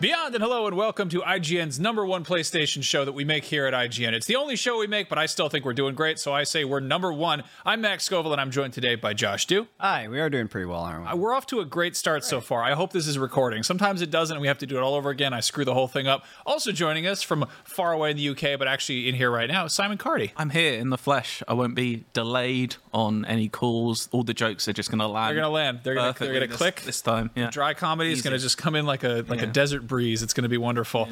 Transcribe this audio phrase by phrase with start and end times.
[0.00, 3.66] Beyond and hello and welcome to IGN's number one PlayStation show that we make here
[3.66, 4.14] at IGN.
[4.14, 6.44] It's the only show we make, but I still think we're doing great, so I
[6.44, 7.42] say we're number one.
[7.66, 9.66] I'm Max Scoville, and I'm joined today by Josh Dew.
[9.78, 11.08] Hi, we are doing pretty well, aren't we?
[11.08, 12.62] Uh, We're off to a great start so far.
[12.62, 13.62] I hope this is recording.
[13.62, 15.34] Sometimes it doesn't, and we have to do it all over again.
[15.34, 16.24] I screw the whole thing up.
[16.46, 19.66] Also joining us from far away in the UK, but actually in here right now,
[19.66, 20.30] is Simon Cardy.
[20.34, 21.42] I'm here in the flesh.
[21.46, 24.08] I won't be delayed on any calls.
[24.12, 25.36] All the jokes are just going to land.
[25.36, 25.80] They're gonna land.
[25.82, 26.80] They're gonna, they're perfectly gonna this- click.
[26.86, 27.30] this time.
[27.34, 27.50] Yeah.
[27.50, 30.22] Dry comedy is gonna just come in like a like a desert breeze.
[30.22, 31.08] It's gonna be wonderful.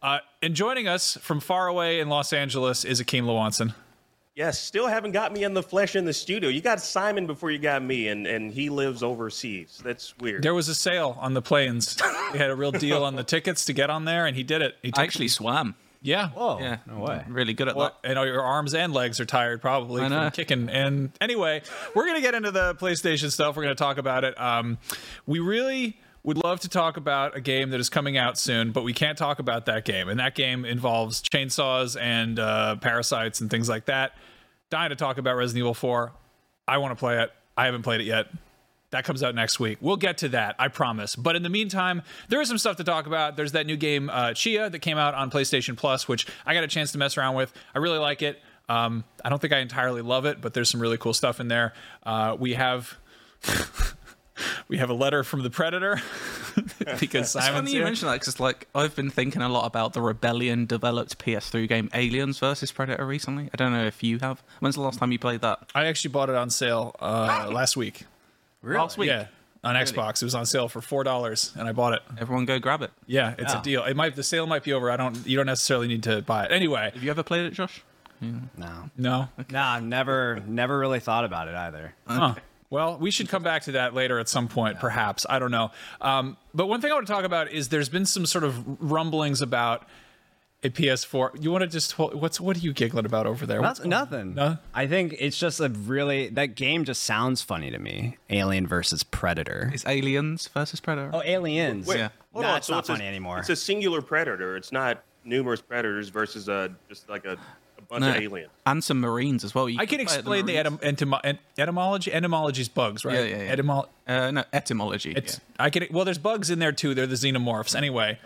[0.00, 3.74] Uh, and joining us from far away in Los Angeles is Akeem Lawanson.
[4.34, 6.48] Yes, still haven't got me in the flesh in the studio.
[6.48, 9.82] You got Simon before you got me, and, and he lives overseas.
[9.84, 10.42] That's weird.
[10.42, 11.98] There was a sale on the planes.
[12.32, 14.62] we had a real deal on the tickets to get on there, and he did
[14.62, 14.76] it.
[14.82, 15.74] He I took- actually swam.
[16.00, 16.28] yeah.
[16.30, 16.78] Whoa, Yeah.
[16.86, 17.24] no way.
[17.28, 18.08] Really good at Well, that.
[18.08, 20.70] and all your arms and legs are tired probably I from kicking.
[20.70, 21.60] And anyway,
[21.94, 23.56] we're gonna get into the PlayStation stuff.
[23.56, 24.40] We're gonna talk about it.
[24.40, 24.78] Um,
[25.26, 28.84] we really would love to talk about a game that is coming out soon, but
[28.84, 30.08] we can't talk about that game.
[30.08, 34.12] And that game involves chainsaws and uh, parasites and things like that.
[34.68, 36.12] Dying to talk about Resident Evil 4.
[36.68, 37.32] I want to play it.
[37.56, 38.26] I haven't played it yet.
[38.90, 39.78] That comes out next week.
[39.80, 41.14] We'll get to that, I promise.
[41.14, 43.36] But in the meantime, there is some stuff to talk about.
[43.36, 46.64] There's that new game, uh, Tchia, that came out on PlayStation Plus, which I got
[46.64, 47.52] a chance to mess around with.
[47.74, 48.40] I really like it.
[48.68, 51.48] Um, I don't think I entirely love it, but there's some really cool stuff in
[51.48, 51.72] there.
[52.04, 52.98] Uh, we have.
[54.68, 56.00] we have a letter from the Predator
[56.98, 57.84] because It's Simon's funny you here.
[57.84, 61.90] mention that because like I've been thinking a lot about the Rebellion developed PS3 game
[61.94, 63.50] Aliens versus Predator recently.
[63.52, 64.42] I don't know if you have.
[64.60, 65.70] When's the last time you played that?
[65.74, 68.04] I actually bought it on sale uh, last week.
[68.62, 68.78] Really?
[68.78, 69.08] Last week.
[69.08, 69.26] Yeah,
[69.64, 70.22] on Xbox.
[70.22, 72.00] It was on sale for four dollars, and I bought it.
[72.18, 72.90] Everyone go grab it.
[73.06, 73.60] Yeah, it's Yeah.
[73.60, 73.84] a deal.
[73.84, 74.90] It might the sale might be over.
[74.90, 75.26] I don't.
[75.26, 76.90] You don't necessarily need to buy it anyway.
[76.92, 77.82] Have you ever played it, Josh?
[78.22, 79.28] No, No.
[79.50, 81.94] nah, I've never, never really thought about it either.
[82.06, 82.34] Huh.
[82.70, 85.26] Well, we should come back to that later at some point, perhaps.
[85.28, 85.72] I don't know.
[86.00, 88.80] Um, but one thing I want to talk about is there's been some sort of
[88.80, 89.86] rumblings about
[90.62, 91.42] a PS4.
[91.42, 93.60] You want to just what's what are you giggling about over there?
[93.60, 94.34] What's That's nothing.
[94.34, 94.58] No?
[94.74, 98.18] I think it's just a really that game just sounds funny to me.
[98.28, 99.70] Alien versus Predator.
[99.74, 101.10] It's Aliens versus Predator.
[101.14, 101.86] Oh, aliens.
[101.86, 102.08] Wait, Yeah.
[102.32, 102.56] hold Nah, on.
[102.58, 103.38] it's so not a- funny anymore.
[103.38, 104.56] It's a singular predator.
[104.56, 107.38] It's not numerous predators versus a just like a, a
[107.90, 108.10] bunch No.
[108.10, 108.50] of aliens.
[108.64, 109.68] And some Marines as well.
[109.68, 110.78] You I can could explain the, Marines.
[110.80, 112.12] etym- entomo- en- etymology.
[112.12, 113.14] Etymology's bugs, right?
[113.28, 113.56] Yeah, yeah, yeah.
[113.56, 115.12] Etymol- Uh, no, etymology.
[115.16, 116.94] it's I can well, there's bugs in there too.
[116.94, 117.74] They're the xenomorphs.
[117.76, 118.18] Anyway,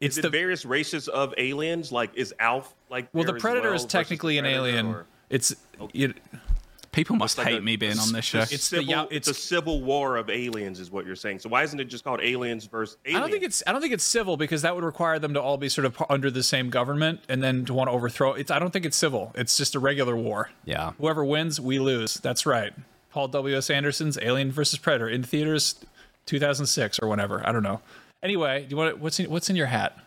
[0.00, 1.90] it's Is it the various races of aliens?
[1.92, 3.08] Like is Alf like?
[3.12, 4.86] well, there the as predator well is technically the an alien.
[4.88, 5.54] or- It's
[5.92, 6.38] you, yeah.
[6.94, 8.40] People must like hate a- me being on this show.
[8.40, 11.16] It's, It's the- civil, yeah, it's, it's- a civil war of aliens, is what you're
[11.16, 11.40] saying.
[11.40, 13.92] So why isn't it just called aliens versus I don't think it's I don't think
[13.92, 16.70] it's civil because that would require them to all be sort of under the same
[16.70, 18.32] government and then to want to overthrow.
[18.32, 19.32] It's I don't think it's civil.
[19.34, 20.50] It's just a regular war.
[20.64, 20.92] Yeah.
[20.98, 22.14] Whoever wins, we lose.
[22.14, 22.72] That's right.
[23.10, 23.56] Paul W.
[23.56, 23.70] S.
[23.70, 25.76] Anderson's Alien versus Predator in theaters,
[26.26, 27.46] 2006 or whenever.
[27.46, 27.80] I don't know.
[28.22, 29.98] Anyway, do you want what's in, what's in your hat?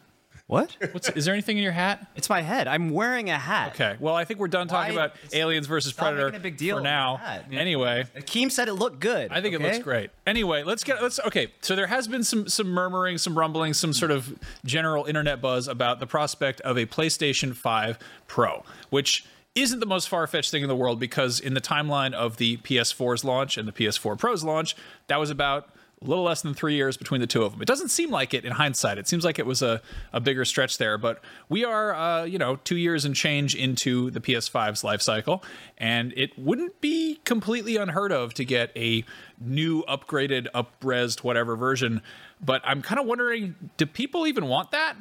[0.48, 0.78] What?
[0.94, 2.08] What's is there anything in your hat?
[2.16, 2.70] It's my head.
[2.70, 3.74] I'm wearing a hat.
[3.74, 3.98] Okay.
[4.00, 6.56] Well, I think we're done talking Why- about Aliens versus stop Predator making a big
[6.58, 7.18] deal for of now.
[7.18, 7.52] that.
[7.52, 9.30] Anyway, Keem said it looked good.
[9.30, 9.66] I think it okay?
[9.74, 10.10] looks great.
[10.26, 11.52] Anyway, let's get let's okay.
[11.62, 15.68] So there has been some some murmuring, some rumbling, some sort of general internet buzz
[15.68, 20.70] about the prospect of a PlayStation 5 Pro, which isn't the most far-fetched thing in
[20.70, 24.76] the world because in the timeline of the PS4's launch and the PS4 Pro's launch,
[25.08, 25.70] that was about
[26.02, 27.62] a little less than three years between the two of them.
[27.62, 28.98] It doesn't seem like it in hindsight.
[28.98, 29.82] It seems like it was a,
[30.14, 34.12] a bigger stretch there, but we are, uh, you know, two years and change into
[34.12, 35.44] the PS5's life cycle,
[35.78, 39.04] and it wouldn't be completely unheard of to get a
[39.40, 42.02] new, upgraded, upresed, whatever version.
[42.40, 44.96] But I'm kind of wondering, do people even want that?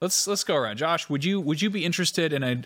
[0.00, 0.76] Let's let's go around.
[0.76, 2.62] Josh, would you would you be interested in a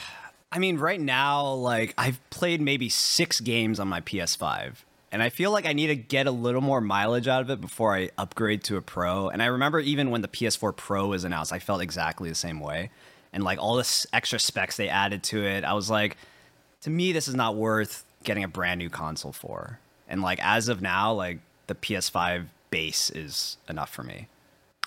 [0.52, 4.74] I mean, right now, like I've played maybe six games on my PS5,
[5.14, 7.60] and I feel like I need to get a little more mileage out of it
[7.60, 9.28] before I upgrade to a Pro.
[9.28, 12.58] And I remember even when the PS4 Pro was announced, I felt exactly the same
[12.58, 12.90] way.
[13.32, 16.16] And like all this extra specs they added to it, I was like,
[16.80, 19.78] to me, this is not worth getting a brand new console for.
[20.08, 21.38] And like as of now, like
[21.68, 24.26] the PS5 base is enough for me.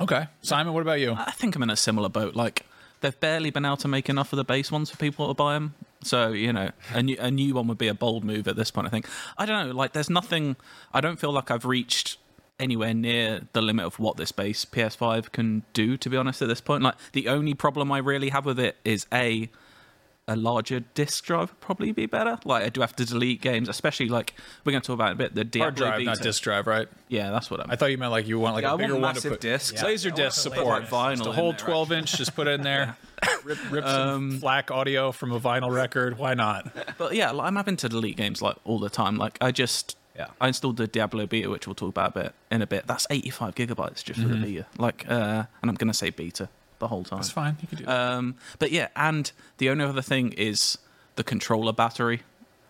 [0.01, 1.13] Okay, Simon, what about you?
[1.13, 2.35] I think I'm in a similar boat.
[2.35, 2.65] Like
[2.99, 5.53] they've barely been able to make enough of the base ones for people to buy
[5.53, 5.73] them.
[6.03, 8.71] So you know, a new, a new one would be a bold move at this
[8.71, 8.87] point.
[8.87, 9.07] I think.
[9.37, 9.73] I don't know.
[9.73, 10.55] Like, there's nothing.
[10.93, 12.17] I don't feel like I've reached
[12.59, 15.97] anywhere near the limit of what this base PS5 can do.
[15.97, 18.77] To be honest, at this point, like the only problem I really have with it
[18.83, 19.49] is a
[20.29, 22.37] a larger disk drive would probably be better.
[22.43, 24.33] Like I do have to delete games, especially like
[24.65, 26.03] we're going to talk about in a bit the Diablo Hard drive, Vita.
[26.03, 26.87] not disk drive, right?
[27.07, 27.71] Yeah, that's what I'm.
[27.71, 29.07] I thought you meant like you want like Yeah, a I want bigger one to
[29.15, 29.81] massive put discs.
[29.81, 32.61] laser disc support, vinyl just a in whole there, 12 inch, just put it in
[32.63, 32.97] there.
[33.45, 36.17] Rip, rip some Um, FLAC audio from a vinyl record.
[36.19, 36.71] Why not?
[36.97, 39.17] But yeah, like, I'm having to delete games like all the time.
[39.17, 40.27] Like I just Yeah.
[40.41, 42.85] I installed the Diablo beta, which we'll talk about a bit in a bit.
[42.85, 44.65] That's 85 gigabytes just for the beta.
[44.77, 47.19] Like, uh, and I'm gonna say beta the whole time.
[47.19, 47.57] That's fine.
[47.61, 47.99] You can do that.
[48.13, 50.77] Um, but yeah, and the only other thing is
[51.15, 52.21] the controller battery.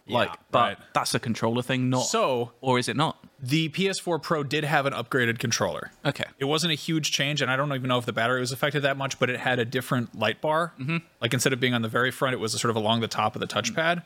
[0.10, 0.78] Like, but right.
[0.94, 3.18] that's a controller thing, not So- or is it not?
[3.40, 5.92] the PS4 Pro did have an upgraded controller.
[6.04, 6.24] Okay.
[6.40, 8.82] It wasn't a huge change, and I don't even know if the battery was affected
[8.84, 10.74] that much, but it had a different light bar.
[10.80, 10.98] Mm-hmm.
[11.22, 13.36] Like instead of being on the very front, it was sort of along the top
[13.36, 14.02] of the touchpad,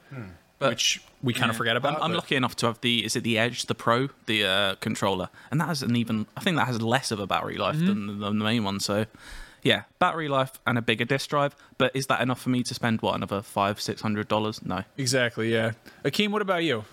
[0.57, 1.97] which we kind of forget about.
[1.97, 4.43] I'm, I'm but- lucky enough to have the is it the Edge, the Pro, the
[4.45, 7.57] uh, controller, and that has an even I think that has less of a battery
[7.57, 7.85] life Mm-hmm.
[7.87, 8.79] than, than the main one.
[8.81, 9.05] So,
[9.63, 11.55] yeah, battery life and a bigger disk drive.
[11.77, 14.63] But is that enough for me to spend what another five six hundred dollars?
[14.65, 14.83] No.
[14.97, 15.71] Exactly, yeah.
[16.03, 16.83] Akeem, what about you?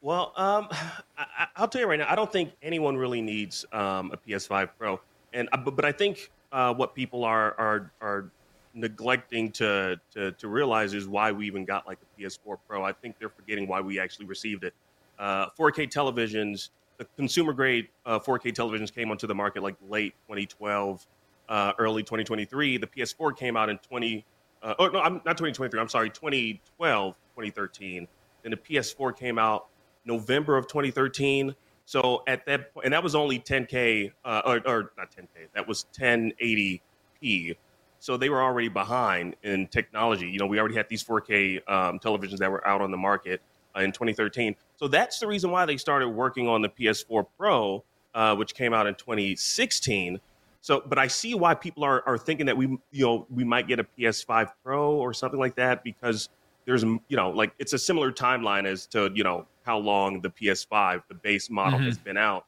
[0.00, 3.64] Well, um, I, I- I'll tell you right now, I don't think anyone really needs
[3.72, 5.00] um, a PS5 Pro,
[5.32, 8.30] and uh, but, but I think uh, what people are are are
[8.74, 12.84] neglecting to, to to realize is why we even got like a PS4 Pro.
[12.84, 14.74] I think they're forgetting why we actually received it.
[15.18, 20.12] Uh, 4K televisions, the consumer grade uh, 4K televisions came onto the market like late
[20.26, 21.06] 2012,
[21.48, 22.78] uh, early 2023.
[22.78, 24.24] The PS4 came out in 20.
[24.62, 25.78] Uh, oh no, I'm not 2023.
[25.80, 28.08] I'm sorry, 2012, 2013.
[28.42, 29.66] Then the PS4 came out
[30.04, 31.54] November of 2013.
[31.86, 35.66] So at that point, and that was only 10K, uh, or, or not 10K, that
[35.68, 37.56] was 1080p.
[37.98, 40.28] So they were already behind in technology.
[40.28, 43.40] You know, we already had these 4K um, televisions that were out on the market
[43.76, 44.56] uh, in 2013.
[44.76, 48.74] So that's the reason why they started working on the PS4 Pro, uh, which came
[48.74, 50.20] out in 2016.
[50.64, 53.68] So, but I see why people are, are thinking that we, you know, we might
[53.68, 56.30] get a PS5 Pro or something like that because
[56.64, 60.30] there's, you know, like it's a similar timeline as to, you know, how long the
[60.30, 62.46] PS5, the base model, has been out.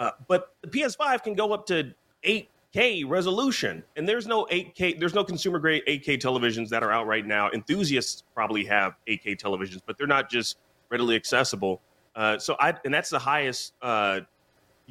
[0.00, 1.94] Uh, but the PS5 can go up to
[2.24, 7.06] 8K resolution, and there's no 8K, there's no consumer grade 8K televisions that are out
[7.06, 7.48] right now.
[7.52, 10.58] Enthusiasts probably have 8K televisions, but they're not just
[10.90, 11.80] readily accessible.
[12.16, 14.22] Uh, so I, and that's the highest, uh,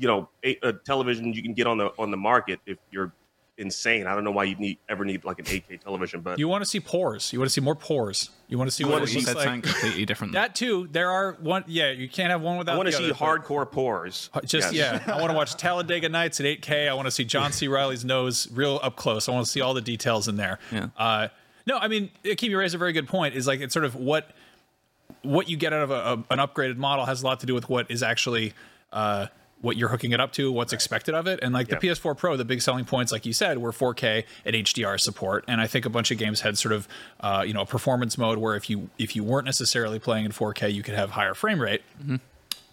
[0.02, 3.14] you know, a, a television you can get on the on the market if you're
[3.58, 4.08] insane.
[4.08, 6.64] I don't know why you need ever need like an 8K television, but You want
[6.64, 7.32] to see pores.
[7.32, 8.32] You want to see more pores.
[8.48, 9.62] You want to see what wanna it looks like.
[9.62, 10.34] completely different.
[10.34, 10.88] That too.
[10.92, 11.64] There are one.
[11.68, 12.74] Yeah, you can't have one without.
[12.74, 14.32] I want to see other, but- hardcore pores.
[14.46, 15.04] Just Yes.
[15.06, 16.90] yeah, I want to watch Talladega Nights at 8K.
[16.90, 17.68] I want to see John C.
[17.68, 19.30] Reilly's nose real up close.
[19.30, 20.58] I want to see all the details in there.
[20.72, 20.88] Yeah.
[20.98, 21.28] Uh,
[21.68, 23.36] no, I mean, Akeem, you raise a very good point.
[23.36, 24.32] Is like it's sort of what
[25.22, 27.54] what you get out of a, a, an upgraded model has a lot to do
[27.54, 28.54] with what is actually
[28.92, 29.28] uh,
[29.62, 31.80] what you're hooking it up to, what's expected of it, and like Yep.
[31.82, 35.46] the PS4 Pro, the big selling points, like you said, were 4K and HDR support,
[35.48, 36.88] and I think a bunch of games had sort of
[37.20, 40.32] uh, you know a performance mode where if you if you weren't necessarily playing in
[40.32, 41.82] 4K, you could have higher frame rate.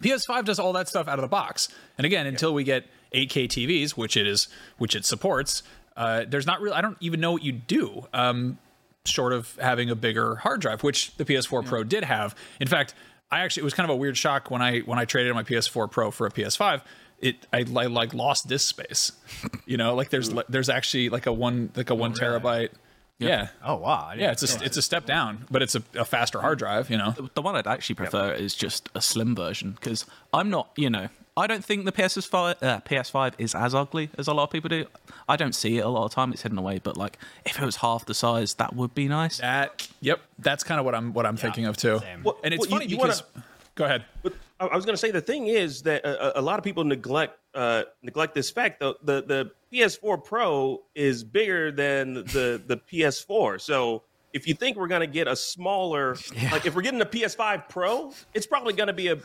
[0.02, 1.68] PS5 does all that stuff out of the box.
[1.96, 5.62] And again, until we get 8K TVs, which it is, which it supports,
[5.96, 6.74] uh, there's not really.
[6.76, 8.58] I don't even know what you do, um,
[9.04, 12.34] short of having a bigger hard drive, which the PS4 Pro did have.
[12.60, 12.94] In fact,
[13.30, 15.42] I actually it was kind of a weird shock when I when I traded my
[15.42, 16.82] PS4 Pro for a PS5.
[17.20, 19.12] It I, I like lost disk space.
[19.66, 22.70] you know, like there's there's actually like a one like a one terabyte.
[23.18, 23.48] Yeah.
[23.64, 24.12] Oh wow!
[24.16, 26.88] Yeah, it's a it's a step down, but it's a, a faster hard drive.
[26.88, 30.70] You know, the one I'd actually prefer is just a slim version because I'm not,
[30.76, 31.08] you know,
[31.38, 34.68] I don't think the PS5 uh, PS5 is as ugly as a lot of people
[34.68, 34.86] do.
[35.28, 36.80] I don't see it a lot of time; it's hidden away.
[36.82, 37.16] But like,
[37.46, 39.38] if it was half the size, that would be nice.
[39.38, 42.00] That yep, that's kind of what I'm what I'm thinking of too.
[42.24, 43.44] Well- and it's well, funny you because wanna-
[43.76, 44.04] go ahead.
[44.24, 46.64] But I I was going to say the thing is that a, a lot of
[46.64, 48.80] people neglect uh, neglect this fact.
[48.80, 53.60] The, the the PS4 Pro is bigger than the the PS4.
[53.60, 54.02] So
[54.32, 56.16] if you think we're going to get a smaller,
[56.50, 59.18] like if we're getting a PS5 Pro, it's probably going to be a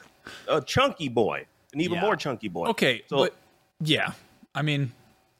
[0.47, 2.01] a chunky boy, an even Yeah.
[2.01, 2.67] more chunky boy.
[2.67, 3.35] Okay, so but
[3.81, 4.13] yeah,
[4.55, 4.91] I mean,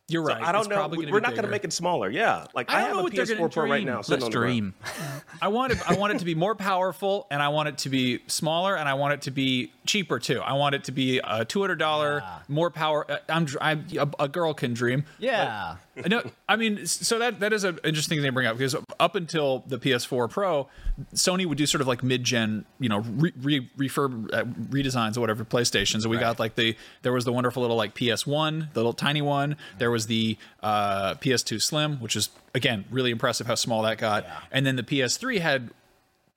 [0.10, 0.44] You're So right.
[0.44, 0.76] I don't It's know.
[0.76, 2.10] probably We- gonna We're not going to make it smaller.
[2.10, 4.02] Yeah, like I I, have a PS4 gonna Pro right now.
[4.02, 4.52] sitting Let's on the ground.
[4.52, 4.74] dream.
[5.42, 5.90] I want it.
[5.90, 8.88] I want it to be more powerful, and I want it to be smaller, and
[8.90, 10.42] I want it to be cheaper too.
[10.42, 13.10] I want it to be a two hundred dollar more power.
[13.10, 15.06] uh, I'm, I'm a, a girl can dream.
[15.20, 15.78] Yeah.
[16.08, 19.16] No, I mean, so that that is an interesting thing to bring up because up
[19.16, 20.68] until the PS4 Pro,
[21.14, 25.22] Sony would do sort of like mid-gen, you know, re, re, refurb uh, redesigns or
[25.22, 26.02] whatever PlayStations.
[26.02, 29.22] So we got like the there was the wonderful little like PS1, the little tiny
[29.22, 29.56] one.
[29.78, 34.26] There was the uh, PS2 Slim, which is again really impressive how small that got.
[34.52, 35.70] And then the PS3 had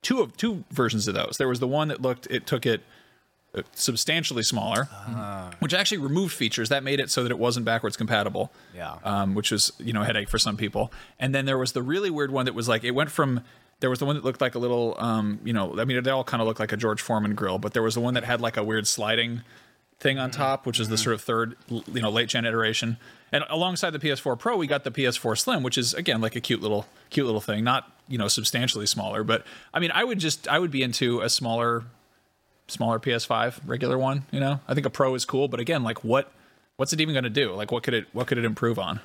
[0.02, 1.36] two of two versions of those.
[1.38, 2.82] There was the one that looked it took it
[3.74, 4.88] substantially smaller,
[5.60, 8.52] which actually removed features that made it so that it wasn't backwards compatible.
[8.74, 8.96] Yeah.
[9.04, 10.92] um, which was you know a headache for some people.
[11.18, 13.42] And then there was the really weird one that was like it went from.
[13.80, 16.10] There was the one that looked like a little, um, you know, I mean, they
[16.10, 18.24] all kind of look like a George Foreman grill, but there was the one that
[18.24, 19.42] had like a weird sliding
[20.00, 22.96] thing on top, which is the sort of third, you know, late gen iteration.
[23.32, 26.40] And alongside the PS4 Pro, we got the PS4 Slim, which is again like a
[26.40, 29.44] cute little, cute little thing, not you know substantially smaller, but
[29.74, 31.84] I mean, I would just, I would be into a smaller,
[32.68, 34.24] smaller PS5 regular one.
[34.30, 36.30] You know, I think a Pro is cool, but again, like what,
[36.76, 37.52] what's it even going to do?
[37.54, 39.00] Like what could it, what could it improve on?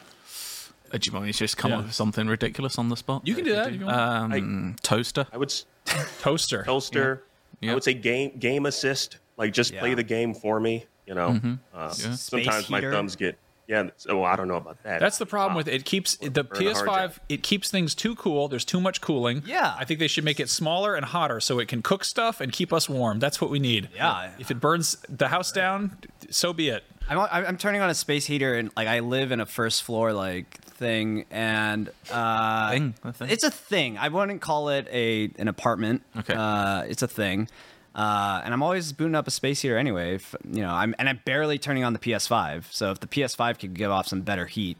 [0.93, 1.77] Uh, Do you want me to just come Yeah.
[1.79, 3.21] up with something ridiculous on the spot?
[3.25, 3.67] You can do that.
[3.73, 4.33] If you want.
[4.33, 5.25] Um, toaster.
[5.31, 5.65] I would s-
[6.21, 6.63] Toaster.
[6.63, 7.23] toaster.
[7.61, 7.71] Yeah.
[7.71, 9.17] I would say game game assist.
[9.37, 10.85] Like just play the game for me.
[11.07, 11.29] You know.
[11.29, 11.53] Mm-hmm.
[11.73, 12.13] Uh, Yeah.
[12.15, 13.37] Sometimes my thumbs get.
[13.71, 13.89] Yeah.
[13.97, 14.99] So well, I don't know about that.
[14.99, 15.57] That's the problem Wow.
[15.57, 15.73] with it.
[15.75, 16.83] It keeps the burn PS5.
[16.83, 17.19] drive.
[17.29, 18.47] It keeps things too cool.
[18.49, 19.43] There's too much cooling.
[19.45, 19.73] Yeah.
[19.79, 22.51] I think they should make it smaller and hotter so it can cook stuff and
[22.51, 23.19] keep us warm.
[23.19, 23.89] That's what we need.
[23.95, 24.31] Yeah.
[24.39, 25.97] If it burns the house down,
[26.29, 26.83] so be it.
[27.09, 29.83] I'm, I'm I'm turning on a space heater and like I live in a first
[29.83, 33.29] floor like thing and uh Thing, a thing?
[33.29, 33.97] it's a thing.
[33.97, 36.03] I wouldn't call it a an apartment.
[36.17, 36.33] Okay.
[36.35, 37.49] Uh it's a thing.
[37.93, 40.15] Uh, and I'm always booting up a space heater anyway.
[40.15, 42.71] If, you know, I'm and I'm barely turning on the PS5.
[42.71, 44.77] So if the PS5 could give off some better heat,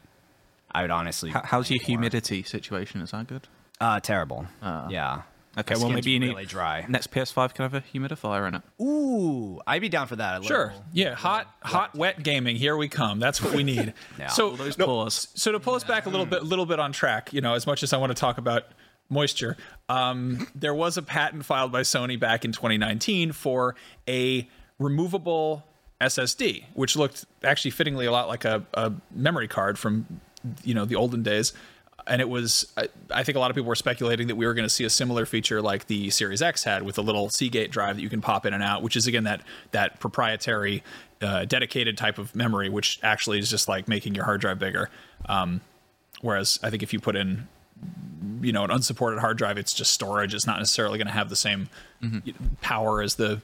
[0.71, 1.29] I would honestly.
[1.31, 1.85] H- How's your more.
[1.87, 3.01] humidity situation?
[3.01, 3.47] Is that good?
[3.81, 4.47] Uh, terrible.
[4.61, 5.23] yeah.
[5.57, 6.85] Okay, well maybe you need really dry.
[6.87, 8.61] next PS5 can have a humidifier in it.
[8.81, 10.39] Ooh, I'd be down for that.
[10.41, 10.67] A Sure.
[10.67, 11.13] little- Yeah.
[11.15, 12.55] Hot, hot, wet gaming.
[12.55, 13.19] Here we come.
[13.19, 13.93] That's what we need.
[14.17, 14.27] Yeah.
[14.27, 15.09] So All those no.
[15.09, 17.67] So to pull us back a little bit, little bit on track, you know, as
[17.67, 18.63] much as I want to talk about
[19.11, 19.57] moisture,
[19.89, 23.75] um, there was a patent filed by Sony back in 2019 for
[24.07, 24.47] a
[24.79, 25.63] removable
[25.99, 30.21] SSD, which looked actually fittingly a lot like a, a memory card from,
[30.63, 31.53] you know, the olden days.
[32.07, 32.73] And it was,
[33.11, 34.89] I, think a lot of people were speculating that we were going to see a
[34.89, 38.21] similar feature like the Series X had with a little Seagate drive that you can
[38.21, 40.83] pop in and out, which is again that that proprietary,
[41.21, 44.89] uh, dedicated type of memory, which actually is just like making your hard drive bigger.
[45.27, 45.61] Um,
[46.21, 47.47] whereas I think if you put in
[48.41, 50.33] you know an unsupported hard drive it's just storage.
[50.33, 51.69] It's not necessarily going to have the same
[52.61, 53.41] power as the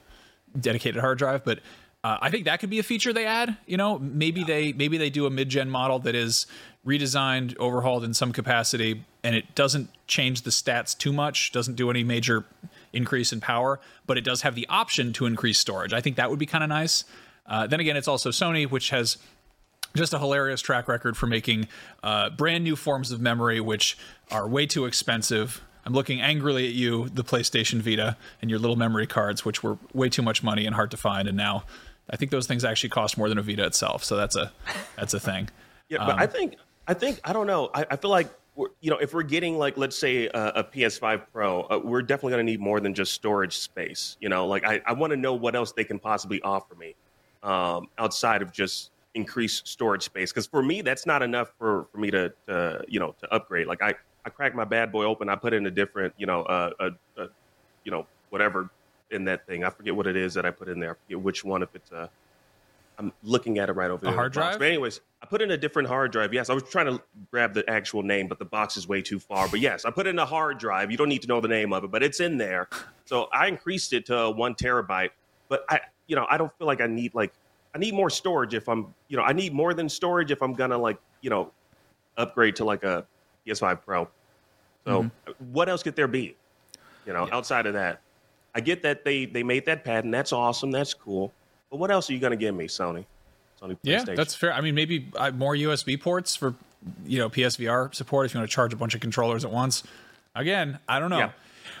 [0.58, 1.60] dedicated hard drive but
[2.02, 3.98] uh, i think that could be a feature they add you know?
[3.98, 6.46] Maybe they maybe they do a mid-gen model that is
[6.86, 11.90] redesigned overhauled in some capacity and it doesn't change the stats too much doesn't do
[11.90, 12.44] any major
[12.92, 15.92] increase in power but it does have the option to increase storage.
[15.92, 17.04] I think that would be kind of nice.
[17.46, 19.18] Uh, then again it's also sony which has
[19.98, 21.68] just a hilarious track record for making
[22.02, 23.98] uh, brand new forms of memory, which
[24.30, 25.62] are way too expensive.
[25.84, 29.78] I'm looking angrily at you, the PlayStation Vita, and your little memory cards, which were
[29.92, 31.28] way too much money and hard to find.
[31.28, 31.64] And now,
[32.10, 34.04] I think those things actually cost more than a Vita itself.
[34.04, 34.52] So that's a
[34.96, 35.50] that's a thing.
[35.88, 37.70] Yeah, but I think I think I don't know.
[37.74, 40.64] I, I feel like we're, you know if we're getting like let's say a, a
[40.64, 44.16] PS5 Pro, uh, we're definitely going to need more than just storage space.
[44.20, 46.94] You know, like I, I want to know what else they can possibly offer me
[47.42, 50.32] um, outside of just increased storage space.
[50.32, 53.66] Because for me, that's not enough for for me to, to you know to upgrade.
[53.66, 56.42] Like I I cracked my bad boy open, I put in a different you know
[56.42, 57.28] uh, a, a
[57.84, 58.70] you know whatever
[59.10, 59.64] in that thing.
[59.64, 60.92] I forget what it is that I put in there.
[60.92, 61.62] I forget which one.
[61.62, 62.10] If it's a
[62.98, 64.10] I'm looking at it right over there.
[64.10, 64.50] in hard the box.
[64.50, 64.58] drive?
[64.58, 66.34] But anyways, I put in a different hard drive.
[66.34, 67.00] Yes, I was trying to
[67.30, 69.48] grab the actual name, but the box is way too far.
[69.48, 70.90] But yes, I put in a hard drive.
[70.90, 72.68] You don't need to know the name of it, but it's in there.
[73.04, 75.10] So I increased it to one terabyte.
[75.48, 77.32] But I, you know, I don't feel like I need like
[77.74, 80.54] I need more storage if I'm, you know, I need more than storage if I'm
[80.54, 81.50] gonna like, you know,
[82.16, 83.06] upgrade to like a
[83.46, 84.08] PS5 Pro.
[84.86, 85.10] So
[85.52, 86.34] what else could there be?
[87.06, 88.00] You know, outside of that,
[88.54, 90.12] I get that they they made that patent.
[90.12, 90.70] That's awesome.
[90.70, 91.32] That's cool.
[91.70, 93.04] But what else are you gonna give me, Sony?
[93.60, 94.52] Sony Yeah, that's fair.
[94.52, 96.54] I mean, maybe uh, more USB ports for
[97.04, 99.82] you know PSVR support if you want to charge a bunch of controllers at once.
[100.34, 101.18] Again, I don't know.
[101.18, 101.30] Yeah.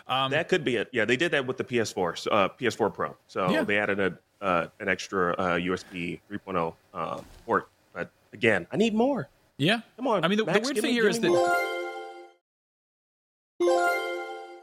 [0.06, 0.88] Um, that could be it.
[0.92, 3.16] Yeah, they did that with the PS4, uh, PS4 Pro.
[3.26, 3.62] So Yeah.
[3.62, 7.68] they added a uh, an extra uh, USB 3.0 uh, port.
[7.92, 9.28] But again, I need more.
[9.56, 9.80] Yeah.
[9.96, 11.30] Come on, I mean, the, the weird thing me- here is that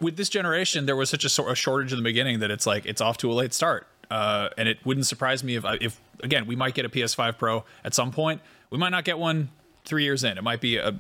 [0.02, 2.66] with this generation, there was such a, sort of shortage in the beginning that it's
[2.66, 3.88] like it's off to a late start.
[4.12, 7.38] Uh, and it wouldn't surprise me if, I- if again, we might get a PS5
[7.38, 8.42] Pro at some point.
[8.70, 9.50] We might not get one
[9.84, 10.38] three years in.
[10.38, 10.96] It might be a,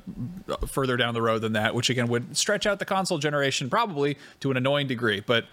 [0.47, 3.69] a further down the road than that, which again would stretch out the console generation
[3.69, 5.21] probably to an annoying degree.
[5.25, 5.45] But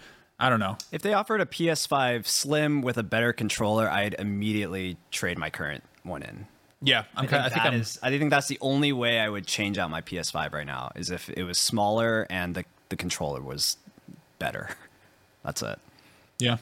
[0.45, 0.77] I don't know.
[0.91, 5.83] If they offered a PS5 Slim with a better controller, I'd immediately trade my current
[6.03, 6.47] one in.
[6.81, 7.29] Yeah, I'm I kind.
[7.29, 7.79] think, I think that I'm.
[7.79, 10.91] is- I think that's the only way I would change out my PS5 right now
[10.95, 13.77] is if it was smaller and the, the controller was
[14.37, 14.69] better.
[15.43, 15.79] That's it.
[16.39, 16.57] yeah.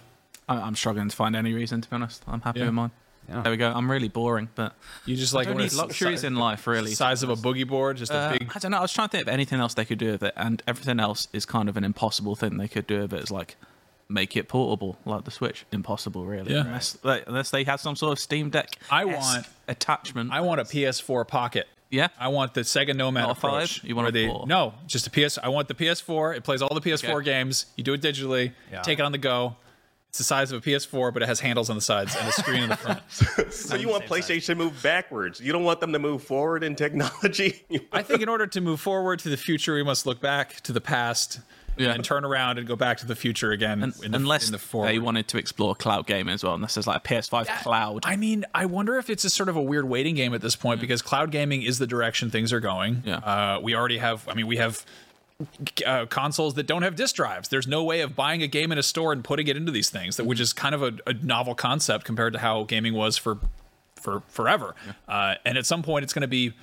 [0.49, 2.23] I, I'm struggling to find any reason to be honest.
[2.27, 2.65] I'm happy Yeah.
[2.65, 2.91] with mine.
[3.29, 3.41] Yeah.
[3.41, 3.71] There we go.
[3.71, 4.73] I'm really boring, but
[5.05, 6.93] You just I like don't need luxuries si- in life, really.
[6.93, 8.51] Size of a boogie board, just a Uh, big.
[8.55, 8.77] I don't know.
[8.79, 10.99] I was trying to think of anything else they could do with it, and everything
[10.99, 13.17] else is kind of an impossible thing they could do with it.
[13.17, 13.23] it.
[13.23, 13.55] Is like
[14.11, 15.65] make it portable, like the Switch.
[15.71, 16.53] Impossible, really.
[16.53, 16.61] Yeah.
[16.61, 18.77] Unless, like, unless they had some sort of Steam Deck.
[18.89, 20.31] I want- attachment.
[20.31, 21.67] I want a PS4 Pocket.
[21.89, 22.09] yeah.
[22.19, 23.53] I want the Sega Nomad Not a five?
[23.53, 23.83] approach.
[23.83, 24.45] You want where a they- four?
[24.47, 25.37] No, just a PS.
[25.41, 26.35] I want the PS4.
[26.35, 27.25] It plays all the PS4 Okay.
[27.25, 27.65] games.
[27.75, 28.53] You do it digitally.
[28.71, 28.81] Yeah.
[28.81, 29.55] Take it on the go.
[30.09, 32.33] It's the size of a PS4, but it has handles on the sides and a
[32.33, 32.99] screen in the front.
[33.53, 35.39] So you want PlayStation to move backwards?
[35.39, 37.63] You don't want them to move forward in technology?
[37.93, 40.73] I think in order to move forward to the future, we must look back to
[40.73, 41.39] the past
[41.77, 41.93] Yeah.
[41.93, 43.81] and turn around and go back to the future again.
[43.83, 46.75] And, in the, unless in the they wanted to explore cloud gaming as well, unless
[46.75, 48.03] there's like a PS5 cloud.
[48.05, 50.55] I mean, I wonder if it's a sort of a weird waiting game at this
[50.55, 53.03] point because cloud gaming is the direction things are going.
[53.05, 53.17] Yeah.
[53.17, 54.27] Uh, we already have.
[54.27, 54.85] I mean, we have
[55.85, 57.49] uh, consoles that don't have disk drives.
[57.49, 59.89] There's no way of buying a game in a store and putting it into these
[59.89, 63.17] things, that which is kind of a, a novel concept compared to how gaming was
[63.17, 63.39] for
[63.95, 64.75] for forever.
[65.07, 66.53] Uh, and at some point, it's going to be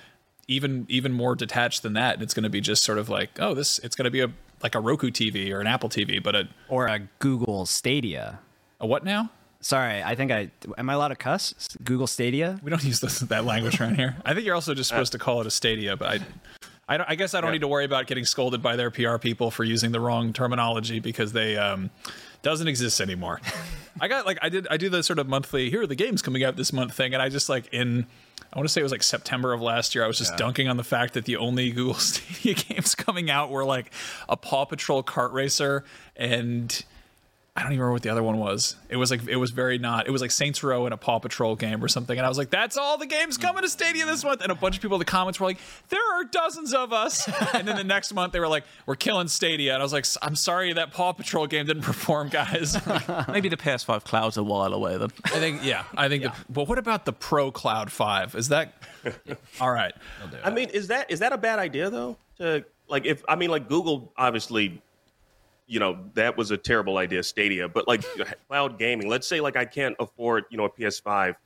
[0.48, 2.14] even even more detached than that.
[2.14, 3.78] And It's going to be just sort of like, oh, this.
[3.80, 4.30] It's going to be a
[4.62, 8.40] like a Roku TV or an Apple TV, but a Or a Google Stadia.
[8.80, 9.30] a what now?
[9.60, 11.52] Sorry, I think I am I allowed to cuss?
[11.82, 12.60] Google Stadia?
[12.62, 14.16] We don't use this, that language around here.
[14.24, 16.20] I think you're also just supposed to call it a Stadia, but I,
[16.88, 19.18] I, don't, I guess I don't need to worry about getting scolded by their PR
[19.18, 21.90] people for using the wrong terminology because they um,
[22.42, 23.40] doesn't exist anymore.
[24.00, 26.22] I got like I did I do the sort of monthly here are the games
[26.22, 28.06] coming out this month thing, and I just like in
[28.52, 30.04] I want to say it was like September of last year.
[30.04, 33.50] I was just dunking on the fact that the only Google Stadia games coming out
[33.50, 33.92] were like
[34.28, 35.84] a Paw Patrol kart racer
[36.16, 36.84] and.
[37.58, 38.76] I don't even remember what the other one was.
[38.88, 40.06] It was like it was very not.
[40.06, 42.16] It was like Saints Row and a Paw Patrol game or something.
[42.16, 44.54] And I was like, "That's all the games coming to Stadia this month." And a
[44.54, 47.74] bunch of people in the comments were like, "There are dozens of us." and then
[47.74, 50.72] the next month they were like, "We're killing Stadia." And I was like, "I'm sorry
[50.72, 52.74] that Paw Patrol game didn't perform, guys."
[53.28, 55.10] Maybe the PS5 cloud's a while away then.
[55.24, 56.22] I think yeah, I think.
[56.22, 58.36] The, but what about the Pro Cloud Five?
[58.36, 58.72] Is that
[59.60, 59.94] all right?
[60.44, 62.18] I mean, is that is that a bad idea though?
[62.36, 64.80] To like, if I mean, like Google obviously,
[65.68, 67.68] you know, that was a terrible idea, Stadia.
[67.68, 68.02] But like
[68.48, 71.36] cloud gaming, let's say like I can't afford, you know, a PS5.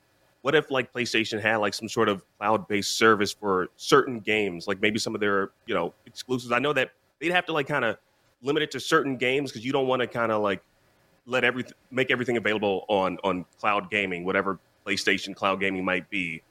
[0.42, 4.66] What if like PlayStation had like some sort of cloud based service for certain games,
[4.66, 6.52] like maybe some of their you know exclusives?
[6.52, 7.98] I know that they'd have to like kind of
[8.42, 10.62] limit it to certain games because you don't want to kind of like
[11.26, 16.42] let everything make everything available on on cloud gaming, whatever PlayStation cloud gaming might be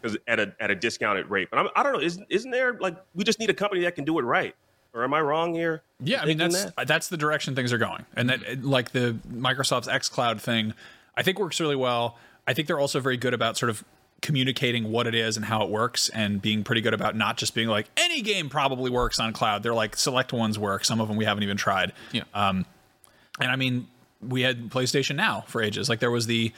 [0.00, 1.48] because at a at a discounted rate.
[1.50, 2.00] But I'm, I don't know.
[2.00, 4.54] Isn't isn't there like we just need a company that can do it right?
[4.94, 5.82] Or am I wrong here?
[6.00, 6.86] Yeah, I mean that's that?
[6.86, 10.74] that's the direction things are going, and that like the Microsoft's X Cloud thing,
[11.16, 12.18] I think works really well.
[12.46, 13.84] I think they're also very good about sort of
[14.20, 17.54] communicating what it is and how it works, and being pretty good about not just
[17.54, 19.62] being like any game probably works on cloud.
[19.62, 20.84] They're like select ones work.
[20.84, 21.92] Some of them we haven't even tried.
[22.12, 22.24] Yeah.
[22.34, 22.66] Um,
[23.40, 23.88] and I mean,
[24.20, 25.88] we had PlayStation Now for ages.
[25.88, 26.52] Like there was the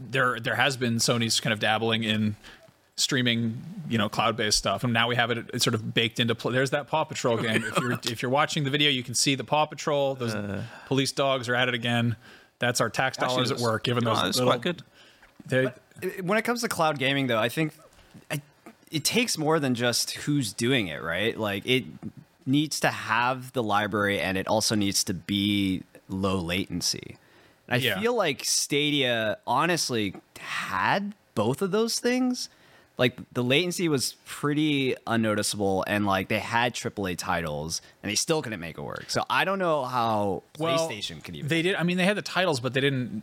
[0.00, 2.36] there there has been Sony's kind of dabbling in
[2.96, 6.34] streaming, you know, cloud-based stuff, and now we have it it's sort of baked into.
[6.34, 7.62] Pl- There's that Paw Patrol game.
[7.64, 10.14] if you're if you're watching the video, you can see the Paw Patrol.
[10.14, 10.62] Those uh.
[10.86, 12.16] police dogs are at it again.
[12.58, 13.84] That's our tax dollars at work.
[13.84, 14.82] Given those Oh, that's little, quite good.
[15.52, 15.70] Uh,
[16.22, 17.72] when it comes to cloud gaming though i think
[18.30, 18.40] I,
[18.90, 21.84] it takes more than just who's doing it right like it
[22.44, 27.16] needs to have the library and it also needs to be low latency
[27.68, 28.00] and i Yeah.
[28.00, 32.48] feel like stadia honestly had both of those things
[32.98, 38.40] like the latency was pretty unnoticeable and like they had AAA titles and they still
[38.42, 41.74] couldn't make it work so i don't know how well, playstation could even They did.
[41.76, 43.22] I mean, they had the titles, but they didn't.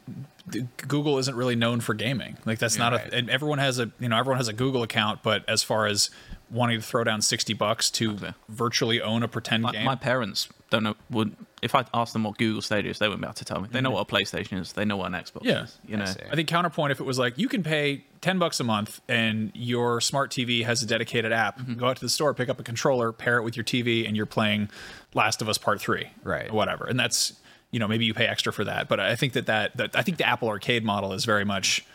[0.87, 2.37] Google isn't really known for gaming.
[2.45, 3.11] Like that's not right.
[3.11, 3.15] a.
[3.15, 3.91] And everyone has a.
[3.99, 6.09] You know, everyone has a Google account, but as far as
[6.51, 8.33] wanting to throw down sixty bucks to Okay.
[8.49, 10.95] virtually own a pretend My, game, my parents don't know.
[11.11, 13.61] Would if I asked them what Google Stadia is, they wouldn't be able to tell
[13.61, 13.69] me.
[13.71, 14.73] They know what a PlayStation is.
[14.73, 15.63] They know what an Xbox Yeah.
[15.63, 15.77] is.
[15.87, 16.05] You know.
[16.05, 16.19] see.
[16.29, 19.51] I think counterpoint if it was like you can pay 10 bucks a month and
[19.53, 21.59] your smart TV has a dedicated app.
[21.59, 21.75] Mm-hmm.
[21.75, 24.17] Go out to the store, pick up a controller, pair it with your TV and
[24.17, 24.69] you're playing
[25.13, 26.07] Last of Us Part 3.
[26.23, 26.49] Right.
[26.49, 26.85] Or whatever.
[26.85, 27.33] And that's,
[27.71, 30.01] you know, maybe you pay extra for that, but I think that that, that I
[30.01, 31.85] think the Apple Arcade model is very much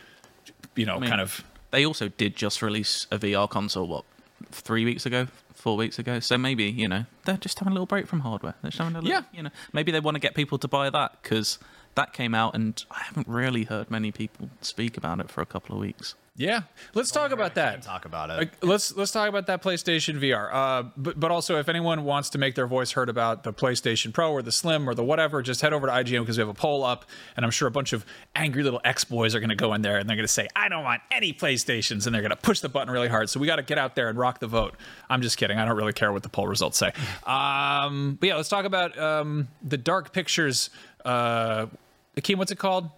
[0.75, 3.87] you know, mean, kind of They also did just release a VR console.
[3.87, 4.05] What
[4.51, 5.27] three weeks ago?
[5.53, 6.21] four weeks ago.
[6.21, 8.55] So maybe you know they're just having a little break from hardware.
[8.61, 9.23] They're just having a little, Yeah.
[9.33, 11.59] you know, maybe they want to get people to buy that because
[11.95, 15.45] that came out, and I haven't really heard many people speak about it for a
[15.45, 16.15] couple of weeks.
[16.39, 16.61] Yeah,
[16.93, 17.81] let's talk about that.
[17.81, 18.49] Talk about it.
[18.61, 20.49] Let's let's talk about that PlayStation VR.
[20.49, 24.13] Uh, but but also, if anyone wants to make their voice heard about the PlayStation
[24.13, 26.47] Pro or the Slim or the whatever, just head over to IGN because we have
[26.47, 27.03] a poll up,
[27.35, 28.05] and I'm sure a bunch of
[28.37, 30.47] angry little X boys are going to go in there and they're going to say,
[30.55, 33.29] "I don't want any PlayStations," and they're going to push the button really hard.
[33.29, 34.75] So we got to get out there and rock the vote.
[35.09, 35.57] I'm just kidding.
[35.57, 36.93] I don't really care what the poll results say.
[37.29, 40.69] Um, but yeah, let's talk about um, the Dark Pictures.
[41.03, 41.67] Uh,
[42.15, 42.89] Akeem, what's it called?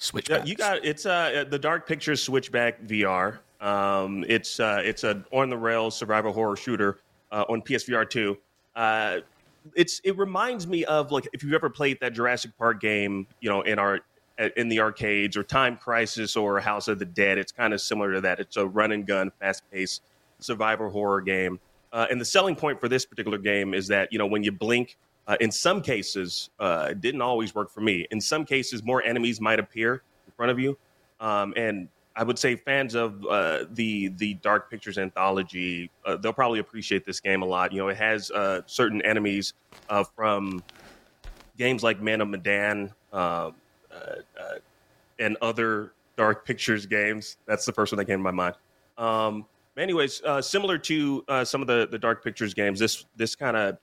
[0.00, 0.28] Switch.
[0.28, 3.38] Yeah, you got it's uh the Dark Pictures Switchback VR.
[3.60, 6.98] Um, it's uh it's a on the rails survival horror shooter
[7.30, 8.38] uh, on PSVR two.
[8.74, 9.18] Uh,
[9.74, 13.50] it's it reminds me of like if you've ever played that Jurassic Park game, you
[13.50, 14.00] know, in our
[14.56, 17.36] in the arcades or Time Crisis or House of the Dead.
[17.36, 18.40] It's kind of similar to that.
[18.40, 20.02] It's a run and gun, fast paced
[20.38, 21.60] survivor horror game.
[21.92, 24.52] Uh, and the selling point for this particular game is that you know when you
[24.52, 24.96] blink,
[25.30, 28.04] uh, in some cases, uh, it didn't always work for me.
[28.10, 30.76] In some cases, more enemies might appear in front of you,
[31.20, 36.32] um, and I would say fans of uh, the the Dark Pictures anthology, uh, they'll
[36.32, 37.72] probably appreciate this game a lot.
[37.72, 39.54] You know, it has uh, certain enemies
[39.88, 40.64] uh, from
[41.56, 43.54] games like Man of Medan and
[45.40, 47.36] other Dark Pictures games.
[47.46, 48.56] That's the first one that came to my mind.
[48.98, 53.78] Um, anyways, similar to some of the, the Dark Pictures games, this this kind of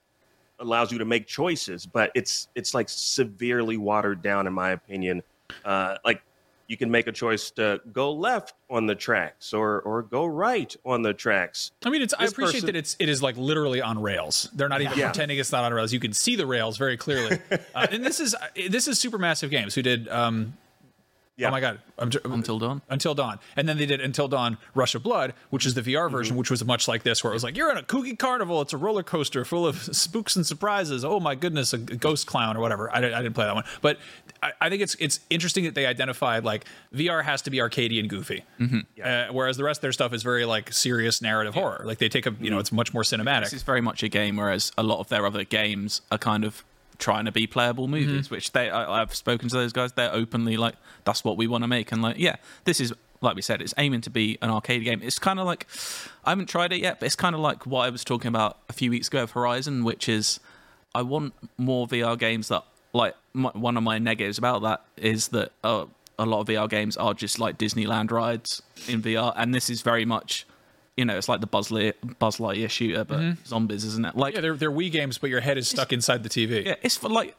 [0.59, 5.21] allows you to make choices, but it's it's like severely watered down, in my opinion.
[5.63, 6.21] Uh, like
[6.67, 10.75] you can make a choice to go left on the tracks or or go right
[10.85, 11.71] on the tracks.
[11.85, 12.13] I mean, it's.
[12.13, 12.95] I appreciate person- that it's.
[12.99, 14.49] It is like literally on rails.
[14.53, 15.09] They're not even Yeah.
[15.09, 15.93] pretending it's not on rails.
[15.93, 17.39] You can see the rails very clearly.
[17.75, 18.35] uh, and this is
[18.69, 20.07] this is Supermassive Games who did.
[20.09, 20.53] Um,
[21.37, 21.49] Yeah.
[21.49, 21.79] Oh my god!
[21.99, 22.81] I'm, tr- Until Dawn.
[22.89, 26.05] Until Dawn, and then they did Until Dawn: Rush of Blood, which is the VR
[26.05, 26.11] mm-hmm.
[26.11, 28.59] version, which was much like this, where it was like you're in a kooky carnival.
[28.61, 31.05] It's a roller coaster full of spooks and surprises.
[31.05, 32.89] Oh my goodness, a ghost clown or whatever.
[32.93, 33.99] I, didn't- I didn't play that one, but
[34.41, 37.99] I, I think it's it's interesting that they identified like VR has to be arcadey
[37.99, 38.79] and goofy, mm-hmm.
[39.03, 41.83] uh, whereas the rest of their stuff is very like serious narrative horror.
[41.85, 42.61] Like they take a you know mm-hmm.
[42.61, 43.43] it's much more cinematic.
[43.43, 46.43] This is very much a game, whereas a lot of their other games are kind
[46.43, 46.63] of
[46.99, 49.93] trying to be playable movies, which they I, I've spoken to those guys.
[49.93, 53.35] They're openly like, that's what we want to make, and like, yeah, this is like
[53.35, 55.01] we said, it's aiming to be an arcade game.
[55.03, 55.67] It's kind of like
[56.23, 58.57] I haven't tried it yet, but it's kind of like what I was talking about
[58.69, 60.39] a few weeks ago of Horizon, which is
[60.93, 65.29] I want more VR games that like my, one of my negatives about that is
[65.29, 65.85] that uh,
[66.19, 69.81] a lot of VR games are just like Disneyland rides in VR, and this is
[69.81, 70.45] very much.
[70.97, 73.45] You know, it's like the Buzz, Light, Buzz Lightyear shooter, but mm-hmm.
[73.45, 74.15] zombies, isn't it?
[74.17, 76.65] Like, yeah, they're they're Wii games, but your head is stuck inside the TV.
[76.65, 77.35] yeah, it's for like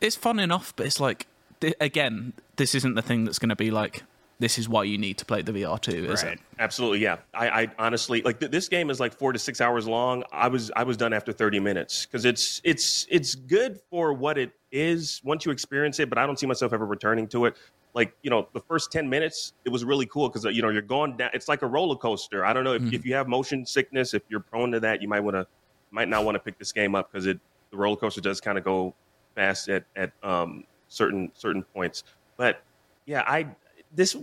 [0.00, 1.26] it's fun enough, but it's like
[1.60, 4.02] th- again, this isn't the thing that's going to be like
[4.38, 6.38] this is why you need to play the VR two, is it?
[6.58, 7.16] Absolutely, yeah.
[7.32, 10.24] I, I honestly like th- this game is like four to six hours long.
[10.30, 14.36] I was I was done after thirty minutes because it's it's it's good for what
[14.36, 17.56] it is once you experience it, but I don't see myself ever returning to it.
[17.96, 20.82] Like you know, the first ten minutes it was really cool because you know you're
[20.82, 21.30] going down.
[21.32, 22.44] It's like a roller coaster.
[22.44, 25.08] I don't know if, if you have motion sickness, if you're prone to that, you
[25.08, 25.46] might want to
[25.90, 28.58] might not want to pick this game up because it the roller coaster does kind
[28.58, 28.94] of go
[29.34, 32.04] fast at at um, certain certain points.
[32.36, 32.62] But
[33.06, 33.48] yeah, I
[33.94, 34.14] this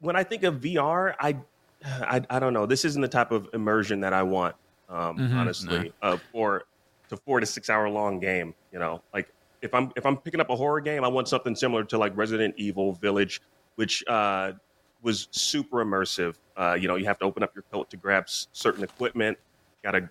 [0.00, 1.36] when I think of VR, I
[1.84, 2.66] I, I don't know.
[2.66, 4.56] This isn't the type of immersion that I want.
[4.88, 6.64] Um, honestly, uh, for
[7.08, 8.54] to four to six hour long game.
[8.72, 9.28] You know, like
[9.62, 12.16] if I'm if I'm picking up a horror game, I want something similar to like
[12.16, 13.40] Resident Evil Village,
[13.76, 14.52] which uh,
[15.02, 16.34] was super immersive.
[16.56, 19.38] Uh, you know, you have to open up your coat to grab s- certain equipment.
[19.82, 20.08] Got to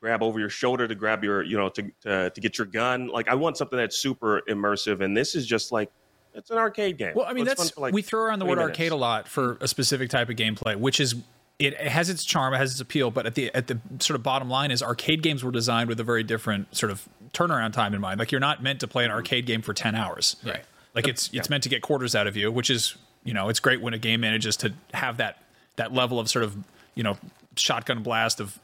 [0.00, 3.06] grab over your shoulder to grab your, you know, to, to to get your gun.
[3.08, 5.90] Like I want something that's super immersive, and this is just like
[6.34, 7.12] it's an arcade game.
[7.14, 8.70] Well, I mean, It's that's like, we throw around the word minutes.
[8.70, 11.14] arcade a lot for a specific type of gameplay, which is
[11.58, 14.22] it has its charm, it has its appeal, but at the at the sort of
[14.22, 17.94] bottom line is arcade games were designed with a very different sort of turnaround time
[17.94, 18.18] in mind.
[18.18, 20.64] Like you're not meant to play an arcade game for ten hours, Right.
[20.94, 23.60] Like it's it's meant to get quarters out of you, which is you know it's
[23.60, 25.42] great when a game manages to have that
[25.76, 26.56] that level of sort of
[26.94, 27.16] you know
[27.56, 28.58] shotgun blast of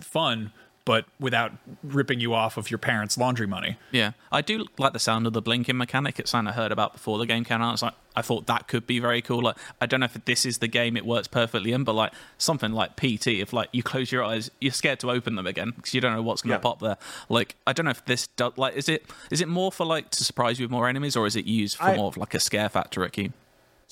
[0.00, 0.52] fun,
[0.84, 3.76] but without ripping you off of your parents' laundry money.
[3.90, 6.18] Yeah, I do like the sound of the blinking mechanic.
[6.18, 7.72] It's something I heard about before the game came out.
[7.74, 9.42] It's like I thought that could be very cool.
[9.42, 12.12] Like I don't know if this is the game it works perfectly in, but like
[12.38, 15.72] something like PT, if like you close your eyes, you're scared to open them again
[15.76, 16.62] because you don't know what's going to Yeah.
[16.70, 16.96] pop there.
[17.28, 18.52] Like I don't know if this does.
[18.56, 21.26] Like, is it is it more for like to surprise you with more enemies, or
[21.26, 23.32] is it used for I- more of like a scare factor, Ricky?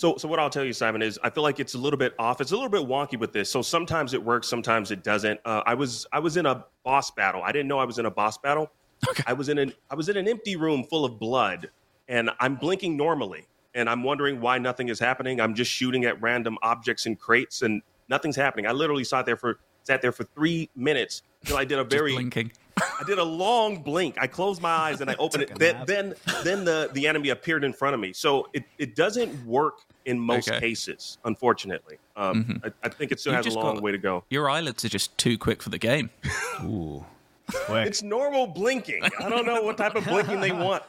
[0.00, 2.14] So, so what I'll tell you, Simon, is I feel like it's a little bit
[2.18, 2.40] off.
[2.40, 3.50] It's a little bit wonky with this.
[3.50, 5.38] So sometimes it works, sometimes it doesn't.
[5.44, 7.42] Uh, I was I was in a boss battle.
[7.42, 8.70] I didn't know I was in a boss battle.
[9.06, 9.22] Okay.
[9.26, 11.68] I was in an I was in an empty room full of blood,
[12.08, 15.38] and I'm blinking normally, and I'm wondering why nothing is happening.
[15.38, 18.66] I'm just shooting at random objects and crates, and nothing's happening.
[18.66, 22.14] I literally sat there for sat there for three minutes until I did a very
[22.14, 22.52] Blinking.
[23.00, 24.16] I did a long blink.
[24.20, 25.58] I closed my eyes and I opened it.
[25.58, 28.12] Then, then, then the, the enemy appeared in front of me.
[28.12, 30.60] So it, it doesn't work in most Okay.
[30.60, 31.96] cases, unfortunately.
[32.16, 34.24] Um, I, I think it still You've has a long got- way to go.
[34.28, 36.10] Your eyelids are just too quick for the game.
[36.64, 37.04] Ooh.
[37.52, 37.86] Quick.
[37.88, 39.02] It's normal blinking.
[39.18, 40.82] I don't know what type of blinking they want.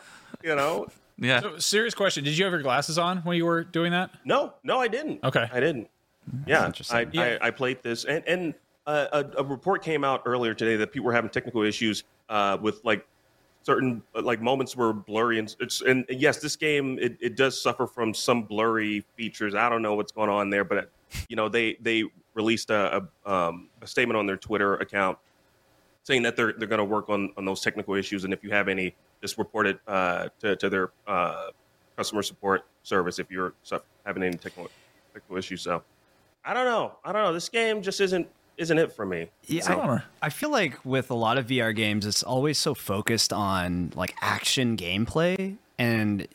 [0.43, 0.87] You know?
[1.17, 1.39] Yeah.
[1.41, 4.11] So, serious question: Did you have your glasses on when you were doing that?
[4.25, 5.23] No, no, I didn't.
[5.23, 5.47] Okay.
[5.51, 5.87] I didn't.
[6.45, 6.97] Yeah, interesting.
[6.97, 7.37] I, Yeah.
[7.41, 8.53] I, I played this, and and
[8.87, 12.83] a, a report came out earlier today that people were having technical issues uh, with
[12.83, 13.05] like
[13.63, 17.85] certain like moments were blurry, and it's and yes, this game it, it does suffer
[17.87, 19.55] from some blurry features.
[19.55, 20.89] I don't know what's going on there, but
[21.29, 25.17] you know they they released a a, um, a statement on their Twitter account
[26.03, 28.49] saying that they're they're going to work on on those technical issues, and if you
[28.49, 31.49] have any, just report it uh, to to their uh,
[31.95, 33.53] customer support service if you're
[34.05, 34.69] having any technical
[35.13, 35.61] technical issues.
[35.61, 35.83] So
[36.43, 36.93] I don't know.
[37.03, 37.33] I don't know.
[37.33, 39.27] This game just isn't isn't it for me.
[39.45, 40.03] Yeah, a bummer.
[40.21, 43.91] I, I feel like with a lot of VR games, it's always so focused on
[43.95, 46.27] like action gameplay, and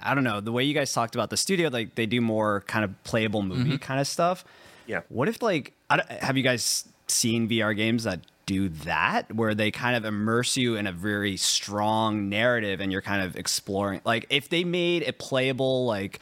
[0.00, 1.68] I don't know the way you guys talked about the studio.
[1.68, 3.76] Like they do more kind of playable movie mm-hmm.
[3.76, 4.44] kind of stuff.
[4.86, 5.02] Yeah.
[5.08, 9.70] What if like I have you guys seen VR games that do that where they
[9.70, 14.26] kind of immerse you in a very strong narrative and you're kind of exploring like
[14.30, 16.18] if they made a playable like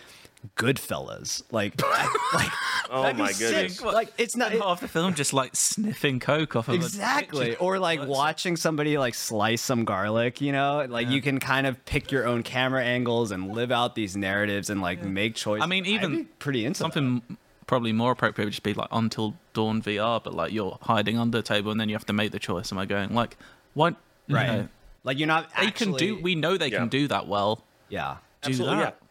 [0.56, 1.80] Goodfellas like
[2.34, 2.50] like
[2.90, 3.50] Oh that'd be my sick.
[3.50, 3.82] goodness.
[3.82, 7.48] like it's not Spend half the film just like sniffing coke off of a exactly
[7.50, 7.60] picture.
[7.62, 11.82] or like watching somebody like slice some garlic you know like you can kind of
[11.84, 15.66] pick your own camera angles and live out these narratives and like make choices I
[15.66, 16.92] mean, even pretty into that.
[16.92, 21.16] something probably more appropriate would just be like Until Dawn VR, but like you're hiding
[21.18, 22.72] under a table and then you have to make the choice.
[22.72, 23.36] Am I going like
[23.74, 23.94] what?
[24.26, 24.68] you right know,
[25.04, 26.18] like you're not they can do.
[26.20, 26.78] We know they Yeah.
[26.78, 27.62] can do that well.
[27.88, 28.96] yeah Do Absolutely, that.
[29.00, 29.06] yeah.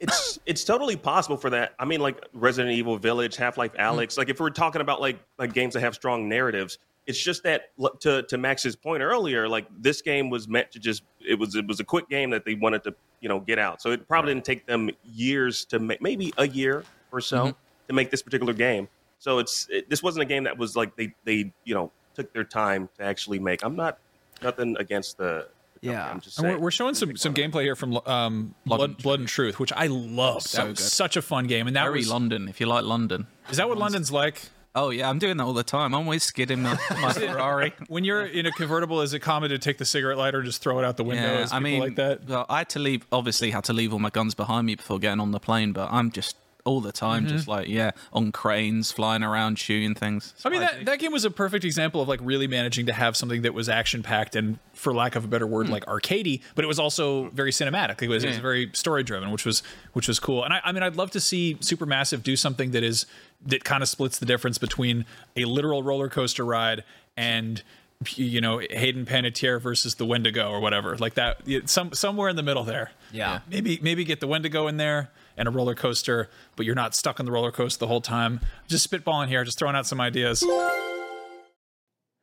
[0.00, 1.74] It's it's totally possible for that.
[1.78, 3.56] I mean, like Resident Evil Village, Half.
[3.56, 4.18] Life Alyx.
[4.18, 7.70] Like if we're talking about like like games that have strong narratives, it's just that
[8.00, 11.66] to to Max's point earlier, like this game was meant to just it was it
[11.66, 13.80] was a quick game that they wanted to you know get out.
[13.80, 17.58] So it probably didn't take them years to make maybe a year or so Mm-hmm.
[17.88, 18.88] to make this particular game.
[19.20, 22.32] So it's it, this wasn't a game that was like they they you know took
[22.32, 23.64] their time to actually make.
[23.64, 23.98] I'm not
[24.42, 25.46] nothing against the.
[25.84, 26.10] The company, Yeah.
[26.12, 29.58] I'm just we're, we're showing some some gameplay here from um, Blood, Blood, and Truth,
[29.60, 30.42] which I love.
[30.42, 30.84] So that was good.
[30.84, 31.66] such a fun game.
[31.66, 33.26] And that Very was London, if you like London.
[33.50, 34.40] is that what London's like?
[34.76, 35.94] Oh yeah, I'm doing that all the time.
[35.94, 37.72] I'm always skidding my, my Ferrari.
[37.86, 40.62] When you're in a convertible, is it common to take the cigarette lighter and just
[40.62, 41.22] throw it out the window?
[41.32, 42.26] Yeah, I people mean, like that.
[42.28, 43.06] well, I had to leave.
[43.12, 45.72] Obviously, had to leave all my guns behind me before getting on the plane.
[45.72, 46.34] But I'm just
[46.64, 47.50] all the time, just mm-hmm.
[47.50, 50.34] like yeah, on cranes, flying around, shooting things.
[50.44, 53.16] I mean, that, that game was a perfect example of like really managing to have
[53.16, 55.72] something that was action packed and, for lack of a better word, hmm.
[55.72, 58.02] like arcadey, but it was also very cinematic.
[58.02, 60.42] It was, it was very story driven, which was which was cool.
[60.42, 63.06] And I, I mean, I'd love to see Supermassive do something that is
[63.46, 65.04] that kind of splits the difference between
[65.36, 66.82] a literal roller coaster ride
[67.16, 67.62] and
[68.16, 71.42] you know Hayden Panettiere versus the Wendigo or whatever like that.
[71.68, 72.90] Some somewhere in the middle there.
[73.12, 73.40] Yeah.
[73.50, 77.20] Maybe maybe get the Wendigo in there and a roller coaster, but you're not stuck
[77.20, 78.40] on the roller coaster the whole time.
[78.68, 80.44] Just spitballing here, just throwing out some ideas.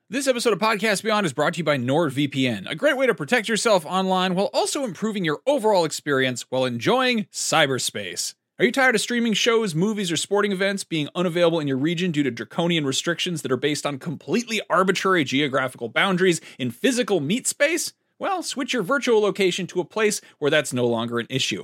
[0.10, 3.16] This episode of Podcast Beyond is brought to you by NordVPN, a great way to
[3.16, 8.36] protect yourself online while also improving your overall experience while enjoying cyberspace.
[8.60, 12.12] Are you tired of streaming shows, movies, or sporting events being unavailable in your region
[12.12, 17.48] due to draconian restrictions that are based on completely arbitrary geographical boundaries in physical meat
[17.48, 17.94] space?
[18.20, 21.64] Well, switch your virtual location to a place where that's no longer an issue.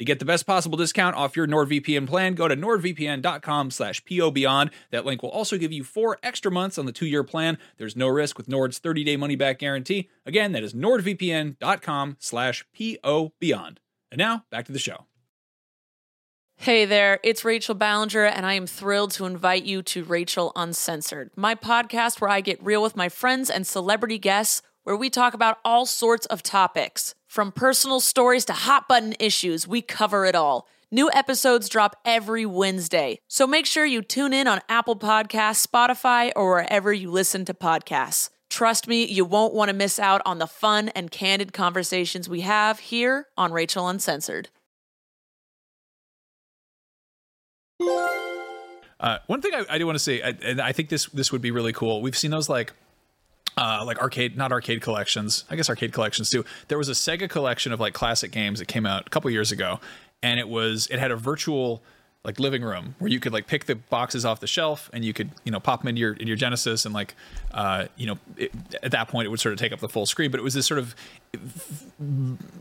[0.00, 4.70] To get the best possible discount off your NordVPN plan, go to nordvpn.com slash pobeyond.
[4.92, 7.58] That link will also give you four extra months on the two-year plan.
[7.76, 10.08] There's no risk with Nord's 30-day money-back guarantee.
[10.24, 13.76] Again, that is nordvpn.com slash pobeyond.
[14.10, 15.04] And now, back to the show.
[16.56, 21.30] Hey there, it's Rachel Ballinger, and I am thrilled to invite you to Rachel Uncensored,
[21.36, 25.34] my podcast where I get real with my friends and celebrity guests, where we talk
[25.34, 27.14] about all sorts of topics.
[27.30, 30.66] From personal stories to hot button issues, we cover it all.
[30.90, 36.32] New episodes drop every Wednesday, so make sure you tune in on Apple Podcasts, Spotify,
[36.34, 38.30] or wherever you listen to podcasts.
[38.48, 42.40] Trust me, you won't want to miss out on the fun and candid conversations we
[42.40, 44.48] have here on Rachel Uncensored.
[48.98, 51.30] Uh, one thing I, I do want to say, I, and I think this this
[51.30, 52.02] would be really cool.
[52.02, 52.72] We've seen those like
[53.56, 55.44] uh, like arcade, not arcade collections.
[55.50, 56.44] I guess arcade collections too.
[56.68, 59.52] There was a Sega collection of like classic games that came out a couple years
[59.52, 59.80] ago,
[60.22, 61.82] and it was it had a virtual
[62.22, 65.12] like living room where you could like pick the boxes off the shelf and you
[65.14, 67.14] could you know pop them into your in your Genesis and like
[67.52, 68.52] uh, you know it,
[68.82, 70.30] at that point it would sort of take up the full screen.
[70.30, 70.94] But it was this sort of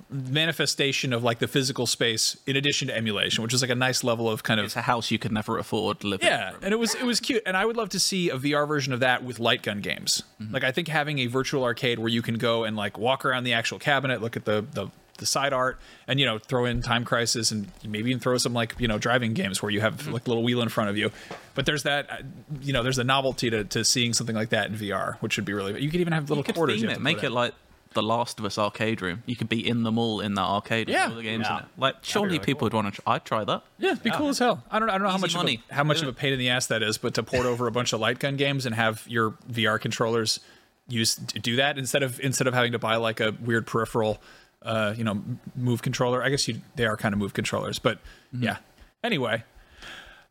[0.10, 4.02] manifestation of like the physical space in addition to emulation, which is like a nice
[4.02, 6.26] level of kind of It's a house you could never afford living.
[6.26, 6.34] In.
[6.34, 8.66] Yeah, and it was it was cute, and I would love to see a VR
[8.66, 10.24] version of that with light gun games.
[10.52, 13.44] Like I think having a virtual arcade where you can go and like walk around
[13.44, 14.88] the actual cabinet, look at the the
[15.20, 18.54] the side art, and you know throw in Time Crisis, and maybe even throw some
[18.54, 20.98] like you know driving games where you have like a little wheel in front of
[20.98, 21.12] you.
[21.56, 22.16] But there's that uh,
[22.62, 25.46] you know there's a novelty to, to seeing something like that in VR, which would
[25.46, 25.80] be really.
[25.82, 26.82] You could even have little You could quarters.
[26.82, 27.34] theme you it, make it in.
[27.34, 27.54] like
[27.94, 29.24] the Last of Us arcade room.
[29.26, 31.08] You could be in the mall in that arcade with Yeah.
[31.10, 31.58] all the games Yeah.
[31.58, 31.70] in it.
[31.76, 33.02] Like, surely really people would want to.
[33.02, 33.16] Try.
[33.16, 33.64] I'd try that.
[33.80, 34.64] Yeah, it'd be cool as hell.
[34.70, 35.56] I don't, I don't know how much money.
[35.56, 37.48] Of a, how much of a pain in the ass that is, but to port
[37.48, 40.40] over a bunch of light gun games and have your VR controllers
[40.88, 44.22] use do that instead of instead of having to buy like a weird peripheral,
[44.62, 45.22] uh, you know,
[45.56, 46.24] move controller.
[46.24, 48.00] I guess you they are kind of move controllers, but
[48.32, 48.58] yeah.
[49.04, 49.44] Anyway,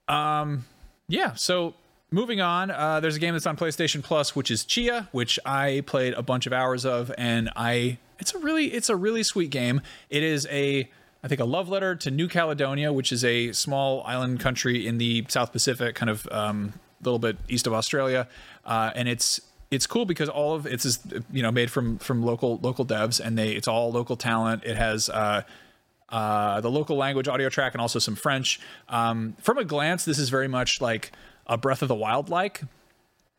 [0.08, 0.64] um,
[1.08, 1.34] yeah.
[1.34, 1.74] So
[2.10, 5.82] moving on, uh, there's a game that's on PlayStation Plus, which is Tchia, which I
[5.86, 9.50] played a bunch of hours of, and I it's a really it's a really sweet
[9.50, 9.80] game.
[10.10, 10.90] It is a
[11.22, 14.98] I think a love letter to New Caledonia, which is a small island country in
[14.98, 18.28] the South Pacific, kind of um, a little bit east of Australia,
[18.64, 20.98] uh, and it's it's cool because all of it's
[21.32, 24.64] you know made from from local local devs, and they it's all local talent.
[24.64, 25.08] It has.
[25.08, 25.42] Uh,
[26.10, 28.60] uh, the local language audio track and also some French.
[28.88, 31.12] Um, from a glance, this is very much like
[31.46, 32.62] a Breath of the Wild like,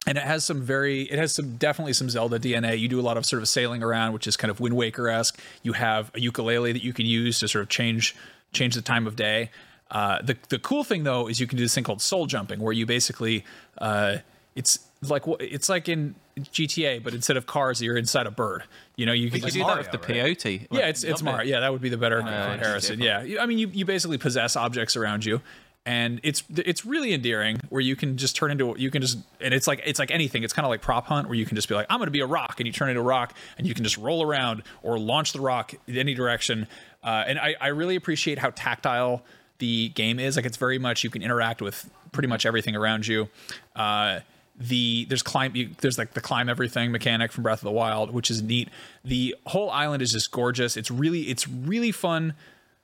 [0.05, 2.77] and it has some very, it has some definitely some Zelda DNA.
[2.77, 5.09] You do a lot of sort of sailing around, which is kind of Wind Waker
[5.09, 5.39] esque.
[5.63, 8.15] You have a ukulele that you can use to sort of change
[8.53, 9.49] change the time of day.
[9.91, 12.59] Uh, the the cool thing though is you can do this thing called soul jumping,
[12.59, 13.43] where you basically
[13.79, 14.17] uh,
[14.55, 18.63] it's like it's like in GTA, but instead of cars, you're inside a bird.
[18.95, 20.67] You know, you can You just do that with the peyote.
[20.71, 21.49] yeah, it's it's Love Mario.
[21.49, 22.99] Yeah, that would be the better Uh, comparison.
[22.99, 25.41] Yeah, I mean, you, you basically possess objects around you,
[25.85, 27.61] and it's it's really endearing.
[27.69, 30.43] Where you can just turn into you can just and it's like it's like anything.
[30.43, 32.11] It's kind of like prop hunt, where you can just be like, I'm going to
[32.11, 34.63] be a rock, and you turn into a rock, and you can just roll around
[34.83, 36.67] or launch the rock in any direction.
[37.03, 39.23] Uh, and I I really appreciate how tactile
[39.59, 40.35] the game is.
[40.35, 43.29] Like it's very much you can interact with pretty much everything around you.
[43.75, 44.19] Uh,
[44.59, 48.11] the there's climb you, there's like the climb everything mechanic from Breath of the Wild,
[48.11, 48.69] which is neat.
[49.05, 50.75] The whole island is just gorgeous.
[50.75, 52.33] It's really it's really fun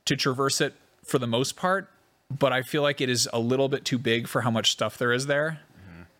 [0.05, 1.89] to traverse it for the most part,
[2.29, 4.97] but I feel like it is a little bit too big for how much stuff
[4.97, 5.59] there is there.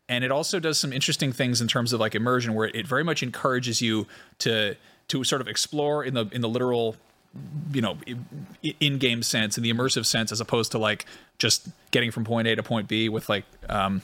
[0.07, 3.03] And it also does some interesting things in terms of like immersion, where it very
[3.03, 4.05] much encourages you
[4.39, 4.75] to
[5.07, 6.95] to sort of explore in the in the literal
[7.73, 7.97] you know
[8.79, 11.05] in-game sense in the immersive sense as opposed to like
[11.37, 14.01] just getting from point a to point b with like um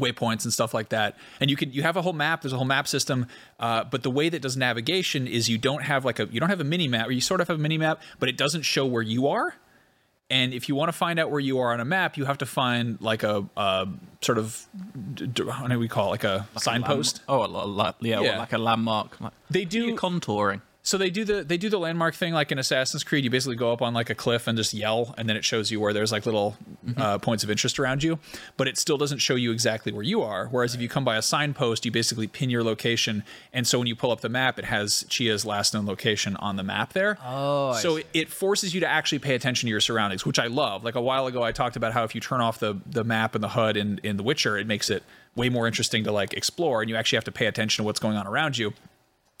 [0.00, 2.56] waypoints and stuff like that and you can you have a whole map there's a
[2.56, 3.26] whole map system
[3.60, 6.50] uh, but the way that does navigation is you don't have like a you don't
[6.50, 8.62] have a mini map or you sort of have a mini map but it doesn't
[8.62, 9.54] show where you are
[10.32, 12.38] and if you want to find out where you are on a map you have
[12.38, 13.88] to find like a, a
[14.20, 14.66] sort of
[15.50, 18.30] how do we call it like a signpost Oh, a lo- yeah, Yeah.
[18.30, 19.20] well, like a landmark.
[19.20, 20.60] Like, they do contouring.
[20.90, 23.22] So they do the they do the landmark thing like in Assassin's Creed.
[23.22, 25.70] You basically go up on like a cliff and just yell, and then it shows
[25.70, 26.56] you where there's like little
[26.96, 28.18] uh, points of interest around you.
[28.56, 30.48] But it still doesn't show you exactly where you are.
[30.48, 33.22] Whereas if you come by a signpost, you basically pin your location,
[33.52, 36.56] and so when you pull up the map, it has Tchia's last known location on
[36.56, 37.18] the map there.
[37.24, 40.40] Oh, I so it, it forces you to actually pay attention to your surroundings, which
[40.40, 40.82] I love.
[40.82, 43.36] Like a while ago, I talked about how if you turn off the the map
[43.36, 45.04] and the HUD in in The Witcher, it makes it
[45.36, 48.00] way more interesting to like explore, and you actually have to pay attention to what's
[48.00, 48.74] going on around you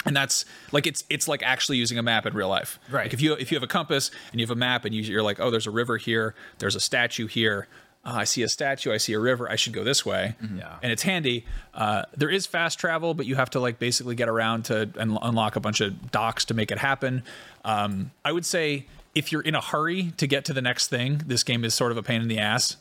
[0.06, 3.04] and that's like it's it's like actually using a map in real life Right.
[3.04, 5.02] like if you if you have a compass and you have a map and you,
[5.02, 7.68] you're like oh there's a river here there's a statue here
[8.02, 10.34] uh, I see a statue, I see a river, I should go this way.
[10.56, 10.78] Yeah.
[10.82, 11.44] And it's handy.
[11.74, 15.18] Uh, there is fast travel, but you have to like basically get around to and
[15.20, 17.22] unlock a bunch of docks to make it happen.
[17.62, 21.20] Um, I would say if you're in a hurry to get to the next thing,
[21.26, 22.78] this game is sort of a pain in the ass.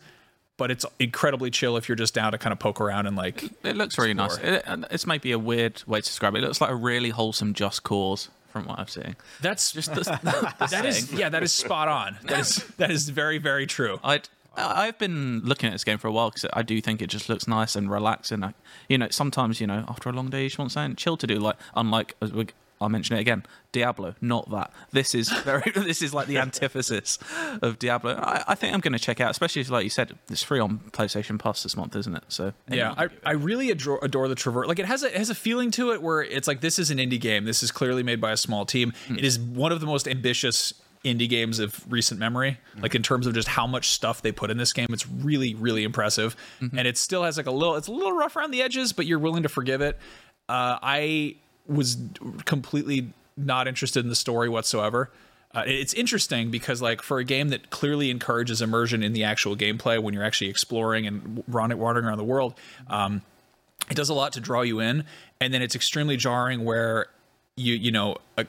[0.59, 3.45] But it's incredibly chill if you're just down to kind of poke around and like
[3.63, 4.37] It looks really nice.
[4.37, 6.43] It, and it's maybe a weird way to describe it.
[6.43, 9.15] It looks like a really wholesome Just Cause from what I'm seeing.
[9.41, 12.17] that's Just the, the, that is yeah that is spot on.
[12.23, 13.99] That is that is very very true.
[14.03, 14.21] I-
[14.57, 17.29] I've been looking at this game for a while because I do think it just
[17.29, 18.43] looks nice and relaxing.
[18.43, 18.53] I,
[18.89, 21.27] you know, sometimes you know after a long day you just want something chill to
[21.27, 21.35] do.
[21.39, 22.47] Like unlike as we,
[22.81, 24.15] I'll mention it again, Diablo.
[24.21, 24.71] Not that.
[24.91, 25.69] This is very.
[25.75, 27.19] this is like the antithesis
[27.61, 28.15] of Diablo.
[28.15, 30.59] I, I think I'm going to check out, especially if, like you said, it's free
[30.59, 32.23] on PlayStation Plus this month, isn't it?
[32.29, 34.67] So Yeah, I, I really adore, adore the traverse.
[34.67, 36.89] Like it has a it has a feeling to it where it's like this is
[36.89, 37.43] an indie game.
[37.43, 38.93] This is clearly made by a small team.
[39.07, 39.17] Hmm.
[39.17, 40.73] It is one of the most ambitious
[41.03, 42.59] indie games of recent memory.
[42.75, 42.81] Hmm.
[42.81, 45.53] Like in terms of just how much stuff they put in this game, it's really
[45.53, 46.37] really impressive.
[46.59, 46.77] Hmm.
[46.77, 47.75] And it still has like a little.
[47.75, 49.97] It's a little rough around the edges, but you're willing to forgive it.
[50.47, 51.35] Uh, I
[51.69, 51.97] was
[52.45, 55.09] completely not interested in the story whatsoever.
[55.53, 59.55] Uh, it's interesting because, like, for a game that clearly encourages immersion in the actual
[59.55, 62.53] gameplay when you're actually exploring and wandering around the world,
[62.87, 63.21] um,
[63.89, 65.05] it does a lot to draw you in.
[65.41, 67.07] And then it's extremely jarring where
[67.55, 68.45] you, you know, a,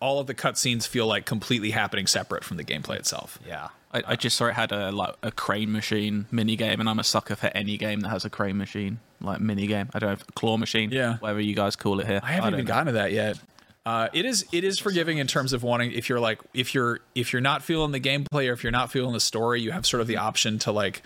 [0.00, 3.38] all of the cutscenes feel like completely happening separate from the gameplay itself.
[3.46, 3.68] Yeah.
[3.94, 6.98] I, I just saw it had a like a crane machine mini game, and I'm
[6.98, 9.88] a sucker for any game that has a crane machine like mini game.
[9.94, 11.16] I don't know, claw machine, Yeah.
[11.18, 12.20] whatever you guys call it here.
[12.22, 12.68] I haven't don't even know.
[12.74, 13.38] gotten to that yet.
[13.86, 17.00] Uh, it is it is forgiving in terms of wanting if you're like if you're
[17.14, 19.84] if you're not feeling the gameplay or if you're not feeling the story, you have
[19.86, 21.02] sort of the option to like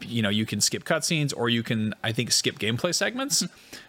[0.00, 3.44] you know you can skip cutscenes or you can I think skip gameplay segments.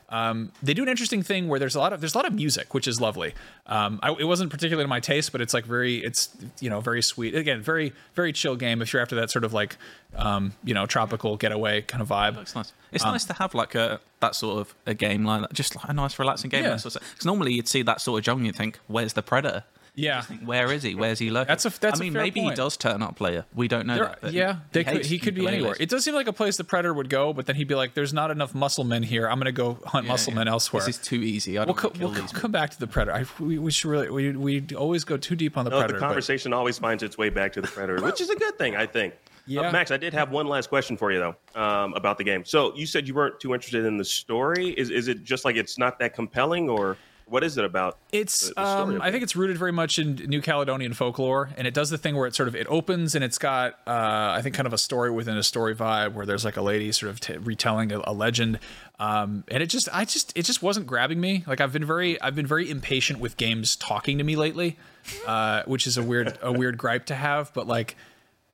[0.09, 2.33] Um, they do an interesting thing where there's a lot of there's a lot of
[2.33, 3.33] music, which is lovely.
[3.65, 6.81] Um, I, it wasn't particularly to my taste, but it's like very it's you know
[6.81, 7.33] very sweet.
[7.33, 9.77] Again, very very chill game if you're after that sort of like
[10.15, 12.37] um, you know tropical getaway kind of vibe.
[12.41, 12.73] It's nice.
[12.91, 15.77] It's Um, nice to have like a that sort of a game like that, just
[15.77, 16.65] like a nice relaxing game.
[16.65, 16.75] Yeah.
[16.75, 19.63] Because normally you'd see that sort of genre and think, "Where's the predator?
[19.93, 20.95] Yeah, Where is he?
[20.95, 22.51] Where's he lurking?" That's a- that's I a mean, fair maybe point.
[22.53, 23.45] he does turn up later.
[23.53, 23.95] We don't know.
[23.95, 25.47] There- that, but yeah, they could, he could be ukuleles.
[25.49, 25.75] anywhere.
[25.81, 27.93] It does seem like a place the predator would go, but then he'd be like,
[27.93, 29.27] "There's not enough muscle men here.
[29.27, 30.39] I'm going to go hunt Yeah, muscle yeah.
[30.39, 31.57] men elsewhere." This is too easy.
[31.57, 33.17] I we'll don't co- wanna we'll these co- come back to the predator.
[33.17, 35.95] I, we, we should really we we always go too deep on the No, predator.
[35.95, 38.57] the but- conversation always finds its way back to the predator, which is a good
[38.57, 39.13] thing, I think.
[39.45, 39.61] Yeah.
[39.61, 42.45] Uh, Max, I did have one last question for you though um, about the game.
[42.45, 44.69] So you said you weren't too interested in the story.
[44.77, 46.95] Is is it just like it's not that compelling, or
[47.31, 47.97] what is it about?
[48.11, 51.65] It's the- the um, I think it's rooted very much in New Caledonian folklore, and
[51.65, 54.41] it does the thing where it sort of it opens and it's got uh, I
[54.43, 57.09] think kind of a story within a story vibe where there's like a lady sort
[57.09, 58.59] of t- retelling a, a legend,
[58.99, 61.43] um, and it just I just it just wasn't grabbing me.
[61.47, 64.77] Like I've been very I've been very impatient with games talking to me lately,
[65.25, 67.95] uh, which is a weird a weird gripe to have, but like.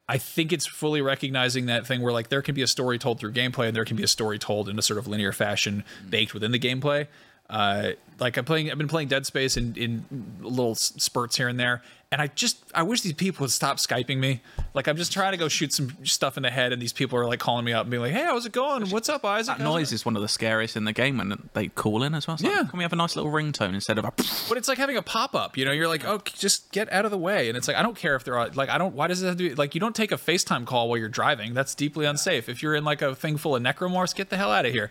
[0.09, 3.19] I think it's fully recognizing that thing where like there can be a story told
[3.19, 5.83] through gameplay and there can be a story told in a sort of linear fashion
[6.09, 7.07] baked within the gameplay.
[7.49, 10.05] Uh, like I'm playing, I've been playing Dead Space in, in
[10.41, 14.17] little spurts here and there, and I just I wish these people would stop skyping
[14.17, 14.41] me.
[14.73, 17.19] Like I'm just trying to go shoot some stuff in the head, and these people
[17.19, 18.89] are like calling me up and being like, "Hey, how's it going?
[18.89, 21.19] What's up, Isaac?" That How's it noise is one of the scariest in the game
[21.19, 22.33] when they call in as well.
[22.33, 22.63] It's like, Yeah.
[22.63, 24.11] Can we have a nice little ringtone instead of a?
[24.49, 25.55] But it's like having a pop up.
[25.55, 27.49] You know, you're like, oh, just get out of the way.
[27.49, 28.95] And it's like, I don't care if they're like, I don't.
[28.95, 29.75] Why does it have to be like?
[29.75, 31.53] You don't take a FaceTime call while you're driving.
[31.53, 32.49] That's deeply unsafe.
[32.49, 34.89] If you're in like a thing full of necromorphs, get the hell out of here.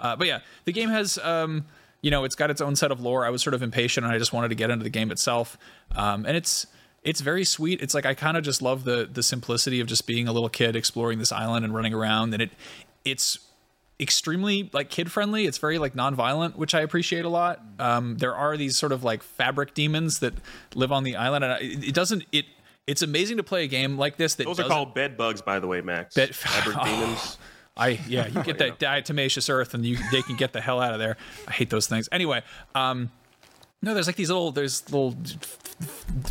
[0.00, 1.18] Uh, but yeah, the game has.
[1.18, 1.66] um
[2.02, 3.24] you know, it's got its own set of lore.
[3.24, 5.58] I was sort of impatient, and I just wanted to get into the game itself.
[5.96, 6.66] Um, and it's
[7.02, 7.80] it's very sweet.
[7.82, 10.48] It's like I kind of just love the the simplicity of just being a little
[10.48, 12.34] kid exploring this island and running around.
[12.34, 12.50] And it
[13.04, 13.38] it's
[14.00, 15.46] extremely like kid friendly.
[15.46, 17.60] It's very like non-violent, which I appreciate a lot.
[17.78, 20.34] Um, there are these sort of like fabric demons that
[20.74, 22.24] live on the island, and I- it, it doesn't.
[22.32, 22.44] It
[22.86, 25.58] it's amazing to play a game like this that Those are called bed bugs, by
[25.58, 26.14] the way, Max.
[26.14, 26.84] Bed- Fabric Oh.
[27.00, 27.38] demons.
[27.78, 30.92] I yeah, you get that diatomaceous earth, and you they can get the hell out
[30.92, 31.16] of there.
[31.46, 32.08] I hate those things.
[32.12, 32.42] Anyway,
[32.74, 33.10] um,
[33.82, 35.16] no, there's like these little there's little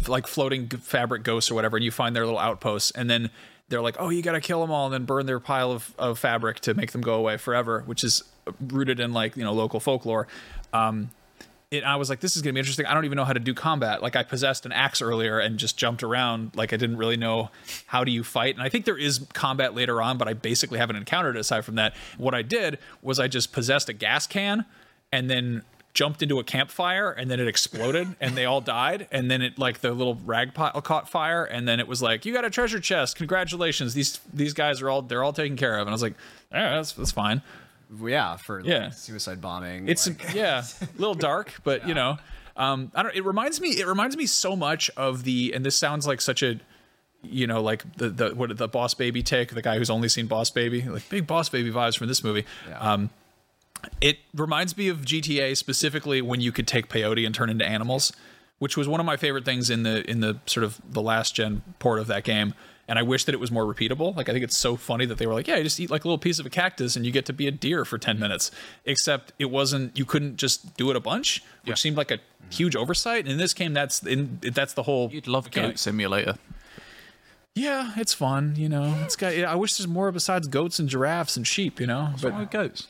[0.07, 3.29] like floating fabric ghosts or whatever, and you find their little outposts, and then
[3.69, 5.93] they're like, oh, you got to kill them all, and then burn their pile of,
[5.97, 8.23] of fabric to make them go away forever, which is
[8.61, 10.27] rooted in like you know local folklore.
[10.73, 11.11] Um,
[11.69, 12.85] it, I was like, this is gonna be interesting.
[12.85, 14.01] I don't even know how to do combat.
[14.01, 16.51] Like I possessed an axe earlier and just jumped around.
[16.55, 17.49] Like I didn't really know
[17.87, 18.55] how do you fight.
[18.55, 21.65] And I think there is combat later on, but I basically haven't encountered it aside
[21.65, 21.93] from that.
[22.17, 24.65] What I did was I just possessed a gas can
[25.11, 25.63] and then
[25.93, 29.57] jumped into a campfire and then it exploded and they all died and then it
[29.57, 32.51] like the little rag pile caught fire and then it was like you got a
[32.51, 35.93] treasure chest congratulations these these guys are all they're all taken care of and i
[35.93, 36.13] was like
[36.51, 37.41] yeah that's, that's fine
[38.03, 38.89] Yeah, for like, Yeah.
[38.89, 39.87] suicide bombing.
[39.87, 42.17] it's like- yeah, a little dark, but you know,
[42.55, 43.15] um, I don't.
[43.15, 43.69] It reminds me.
[43.79, 45.53] It reminds me so much of the.
[45.53, 46.59] And this sounds like such a
[47.23, 50.27] you know, like the the what the Boss Baby take, the guy who's only seen
[50.27, 52.45] Boss Baby, like big Boss Baby vibes from this movie.
[52.79, 53.09] Um,
[54.01, 58.11] it reminds me of GTA specifically when you could take peyote and turn into animals,
[58.59, 61.35] which was one of my favorite things in the in the sort of the last
[61.35, 62.53] gen port of that game.
[62.87, 64.15] And I wish that it was more repeatable.
[64.15, 66.05] Like I think it's so funny that they were like, yeah, you just eat like
[66.05, 68.17] a little piece of a cactus and you get to be a deer for ten
[68.17, 68.49] minutes.
[68.85, 69.97] Except it wasn't.
[69.97, 72.19] You couldn't just do it a bunch, which seemed like a
[72.49, 73.25] huge oversight.
[73.25, 75.09] And in this game, that's in that's the whole.
[75.11, 75.71] You'd love mechanic.
[75.71, 76.35] Goat Simulator.
[77.55, 78.53] Yeah, it's fun.
[78.55, 79.33] You know, it's got.
[79.33, 81.79] I wish there's more besides goats and giraffes and sheep.
[81.79, 82.87] You know, but But with goats.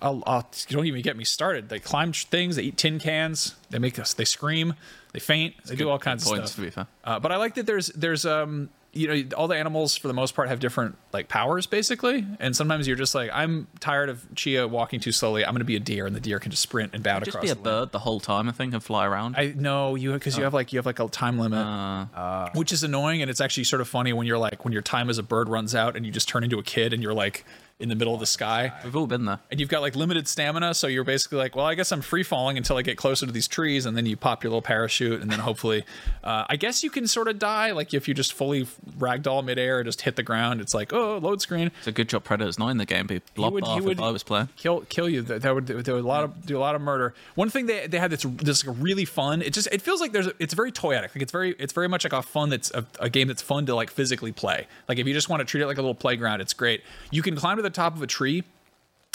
[0.00, 1.68] I'll, I'll, you don't even get me started.
[1.68, 4.74] They climb things, they eat tin cans, they make us, they scream,
[5.12, 6.54] they faint, they do all kinds of stuff.
[6.54, 6.86] to be fair.
[7.02, 10.14] Uh, but I like that there's there's um you know all the animals for the
[10.14, 14.26] most part have different like powers basically, and sometimes you're just like I'm tired of
[14.34, 15.44] Tchia walking too slowly.
[15.44, 17.36] I'm going to be a deer, and the deer can just sprint and bound Just
[17.36, 17.44] across.
[17.44, 17.64] be a the land.
[17.86, 19.36] bird the whole time, I think, and fly around.
[19.38, 22.70] I know you because you have like you have like a time limit, Uh, which
[22.72, 25.16] is annoying, and it's actually sort of funny when you're like when your time as
[25.18, 27.44] a bird runs out and you just turn into a kid and you're like
[27.82, 29.40] in the middle of the sky We've all been there.
[29.50, 32.22] and you've got like limited stamina, so you're basically like, well, I guess I'm free
[32.22, 35.20] falling until I get closer to these trees, and then you pop your little parachute,
[35.20, 35.84] and then hopefully,
[36.24, 38.66] uh, I guess you can sort of die, like if you just fully
[38.98, 40.60] ragdoll midair and just hit the ground.
[40.60, 43.06] It's like, oh, load screen, It's a good job Predator's not in the game.
[43.06, 44.48] Be would- he would- I was playing.
[44.56, 45.22] kill kill you.
[45.22, 47.14] That, that would do a lot of do a lot of murder.
[47.34, 49.42] One thing they they had that's this really fun.
[49.42, 51.14] It just it feels like there's a, it's very toyetic.
[51.14, 53.66] Like it's very it's very much like a fun that's a, a game that's fun
[53.66, 54.66] to like physically play.
[54.88, 56.82] Like if you just want to treat it like a little playground, it's great.
[57.10, 58.44] You can climb to the top of a tree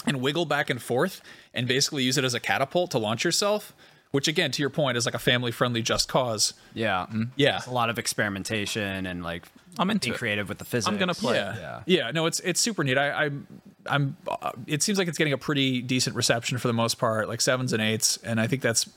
[0.06, 1.20] and wiggle back and forth
[1.54, 3.72] and basically use it as a catapult to launch yourself.
[4.10, 6.54] Which again, to your point, is like a family friendly just cause.
[6.72, 7.04] Yeah.
[7.36, 7.58] Yeah.
[7.58, 9.44] It's a lot of experimentation and like
[9.78, 10.18] I'm into being it.
[10.18, 10.88] creative with the physics.
[10.88, 11.36] I'm gonna play.
[11.36, 11.56] Yeah.
[11.58, 11.82] Yeah.
[11.84, 12.96] yeah, No, it's it's super neat.
[12.96, 13.46] I, I'm
[13.86, 14.16] I'm.
[14.26, 17.42] Uh, it seems like it's getting a pretty decent reception for the most part, like
[17.42, 18.88] sevens and eights, and I think that's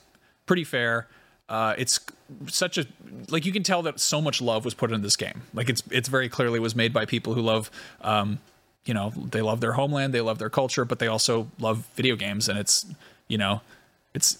[0.46, 1.08] pretty fair.
[1.48, 2.00] Uh, it's
[2.46, 2.86] such a
[3.28, 5.42] like you can tell that so much love was put into this game.
[5.52, 7.70] Like it's it's very clearly was made by people who love.
[8.00, 8.38] Um,
[8.84, 12.16] you know, they love their homeland, they love their culture, but they also love video
[12.16, 12.86] games, and it's
[13.28, 13.60] you know,
[14.14, 14.38] it's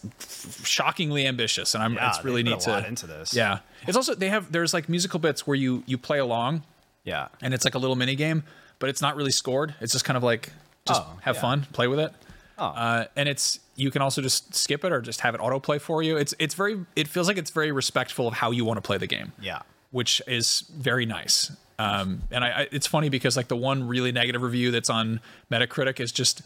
[0.65, 3.35] shockingly ambitious, and I'm Yeah, it's really neat to into this.
[3.35, 6.63] Yeah, it's also they have there's like musical bits where you you play along
[7.05, 7.29] Yeah.
[7.41, 8.43] and it's like a little mini game,
[8.79, 9.75] but it's not really scored.
[9.81, 10.53] It's just kind of like
[10.87, 11.41] just Oh, have yeah.
[11.41, 12.13] fun, play with it.
[12.59, 12.67] Oh.
[12.67, 16.03] Uh, and it's you can also just skip it or just have it autoplay for
[16.03, 16.17] you.
[16.17, 18.99] It's it's very it feels like it's very respectful of how you want to play
[18.99, 19.33] the game.
[19.41, 19.63] Yeah.
[19.91, 21.53] which is very nice.
[21.83, 25.21] Um, and I, I it's funny because like the one really negative review that's on
[25.51, 26.43] Metacritic is just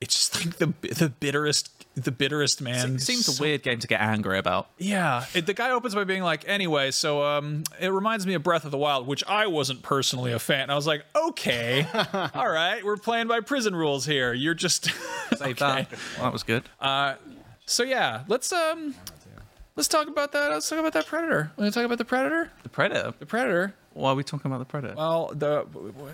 [0.00, 2.96] it's just like the the bitterest the bitterest man.
[2.96, 4.68] It seems So- a weird game to get angry about.
[4.76, 8.42] yeah, it, the guy opens by being like, anyway, so um, it reminds me of
[8.42, 10.68] Breath of the Wild, which I wasn't personally a fan.
[10.68, 11.86] I was like, okay,
[12.34, 14.34] all right, we're playing by prison rules here.
[14.34, 14.90] You're just
[15.40, 15.52] okay.
[15.54, 15.90] that.
[15.90, 16.64] Well, that was good.
[17.64, 18.94] So yeah, let's um,
[19.76, 20.50] let's talk about that.
[20.50, 21.52] Let's talk about that Predator.
[21.56, 22.50] Want to talk about the Predator?
[22.62, 23.14] the Predator.
[23.18, 23.74] The Predator.
[23.92, 24.94] Why are we talking about the Predator?
[24.94, 25.66] Well, the are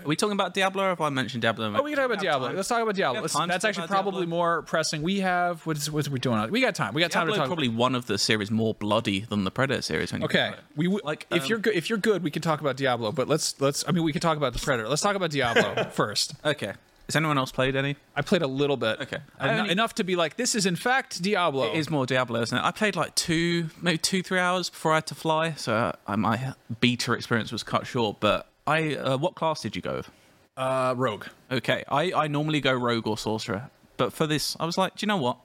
[0.05, 1.65] we talking about Diablo or have I mentioned Diablo?
[1.77, 2.53] oh, we can talk about Diablo.
[2.53, 3.19] Let's talk about Diablo.
[3.21, 4.37] Let's- that's actually probably Diablo?
[4.37, 5.01] more pressing.
[5.01, 6.49] We have what's what's we doing?
[6.49, 6.93] We got time.
[6.93, 7.47] We got time to talk.
[7.47, 10.13] probably one of the series more bloody than the Predator series.
[10.13, 10.77] When Okay, think about it.
[10.77, 13.11] we w- Like, if um, you're good, if you're good, we can talk about Diablo.
[13.11, 13.83] But let's let's.
[13.85, 14.87] I mean, we can talk about the Predator.
[14.87, 16.35] Let's talk about Diablo first.
[16.45, 16.71] Okay.
[17.07, 17.97] Has anyone else played any?
[18.15, 19.01] I played a little bit.
[19.01, 19.17] Okay.
[19.39, 21.71] En- only- enough to be like, this is in fact Diablo.
[21.71, 22.61] It is more Diablo, isn't it?
[22.63, 26.15] I played like two, maybe two, three hours before I had to fly, so I,
[26.15, 28.19] my beta experience was cut short.
[28.19, 30.09] But I, uh, what class did you go with?
[30.55, 31.25] uh, Rogue.
[31.51, 35.03] Okay, I, I normally go rogue or sorcerer, but for this, I was like, do
[35.03, 35.37] you know what?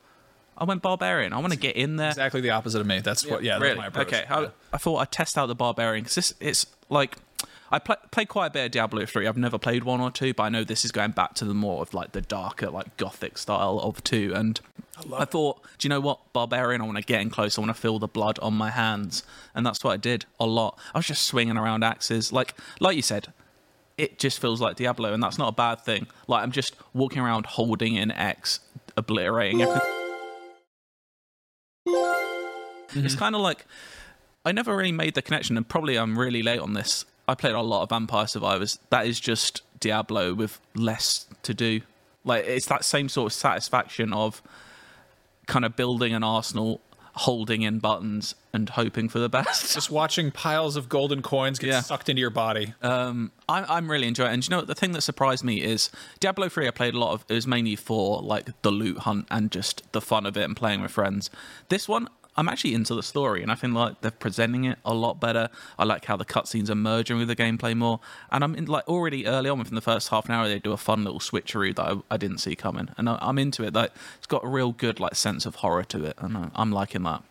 [0.56, 1.32] I went barbarian.
[1.32, 2.10] I want to get in there.
[2.10, 3.00] Exactly the opposite of me.
[3.00, 3.42] That's what.
[3.42, 3.68] Yeah, really?
[3.68, 4.08] that's my approach.
[4.08, 7.16] Okay, I, I thought I'd test out the barbarian because this it's like
[7.70, 9.26] I play, played quite a bit of Diablo three.
[9.26, 11.54] I've never played one or two, but I know this is going back to the
[11.54, 14.32] more of like the darker, like gothic style of two.
[14.34, 14.60] And
[15.12, 16.80] I, thought, do you know what, barbarian?
[16.80, 17.58] I want to get in close.
[17.58, 19.22] I want to feel the blood on my hands,
[19.54, 20.78] and that's what I did a lot.
[20.94, 23.32] I was just swinging around axes, like like you said.
[23.96, 26.06] It just feels like Diablo, and that's not a bad thing.
[26.26, 28.60] Like I'm just walking around holding in X,
[28.96, 29.90] obliterating everything.
[31.88, 33.04] Mm-hmm.
[33.04, 33.66] It's kind of like
[34.44, 37.04] I never really made the connection, and probably I'm really late on this.
[37.28, 38.78] I played a lot of Vampire Survivors.
[38.90, 41.82] That is just Diablo with less to do.
[42.24, 44.42] Like it's that same sort of satisfaction of
[45.46, 46.80] kind of building an arsenal,
[47.14, 49.74] holding in buttons, and hoping for the best.
[49.74, 51.80] Just watching piles of golden coins get Yeah.
[51.80, 52.74] sucked into your body.
[52.82, 54.34] Um, I, I'm really enjoying it.
[54.34, 54.66] And you know what?
[54.66, 57.46] The thing that surprised me is Diablo 3, I played a lot of, it was
[57.46, 60.90] mainly for like the loot hunt and just the fun of it and playing with
[60.90, 61.30] friends.
[61.68, 62.08] This one,
[62.38, 65.48] I'm actually into the story and I think like they're presenting it a lot better.
[65.76, 67.98] I like how the cutscenes are merging with the gameplay more.
[68.30, 70.70] And I'm in like already early on within the first half an hour, they do
[70.70, 72.90] a fun little switcheroo that I, I didn't see coming.
[72.96, 73.74] And I, I'm into it.
[73.74, 76.14] Like it's got a real good like sense of horror to it.
[76.18, 77.24] And I, I'm liking that.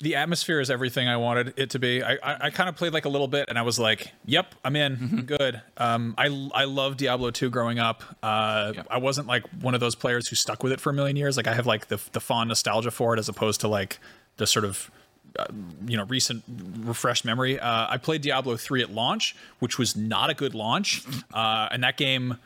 [0.00, 2.02] The atmosphere is everything I wanted it to be.
[2.02, 4.54] I I, I kind of played like a little bit, and I was like, "Yep,
[4.64, 5.18] I'm in, Mm-hmm.
[5.18, 8.02] I'm good." Um, I I love Diablo 2 growing up.
[8.22, 11.16] Uh, I wasn't like one of those players who stuck with it for a million
[11.16, 11.36] years.
[11.36, 13.98] Like I have like the the fond nostalgia for it, as opposed to like
[14.36, 14.90] the sort of
[15.38, 15.46] uh,
[15.86, 16.44] you know recent
[16.80, 17.58] refreshed memory.
[17.58, 21.82] Uh, I played Diablo 3 at launch, which was not a good launch, uh, and
[21.84, 22.36] that game.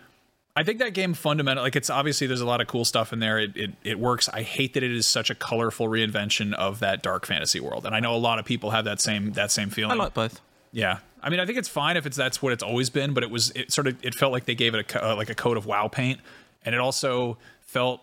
[0.61, 3.19] I think that game fundamentally, like it's obviously there's a lot of cool stuff in
[3.19, 3.39] there.
[3.39, 4.29] It, it it works.
[4.29, 7.95] I hate that it is such a colorful reinvention of that dark fantasy world, and
[7.95, 9.93] I know a lot of people have that same that same feeling.
[9.93, 10.39] I like both.
[10.71, 13.23] yeah, I mean, I think it's fine if it's that's what it's always been, but
[13.23, 15.35] it was it sort of it felt like they gave it a uh, like a
[15.35, 16.21] coat of WoW paint,
[16.63, 18.03] and it also felt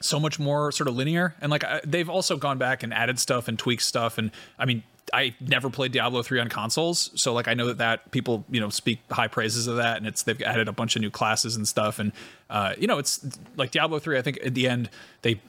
[0.00, 1.34] so much more sort of linear.
[1.40, 4.16] And like I, they've also gone back and added stuff and tweaked stuff.
[4.16, 7.78] And I mean, I never played Diablo three on consoles, so like I know that
[7.78, 10.96] that people you know speak high praises of that, and it's they've added a bunch
[10.96, 11.98] of new classes and stuff.
[11.98, 12.12] And
[12.50, 13.24] uh, you know, it's
[13.56, 14.18] like Diablo three.
[14.18, 14.90] I think at the end
[15.22, 15.40] they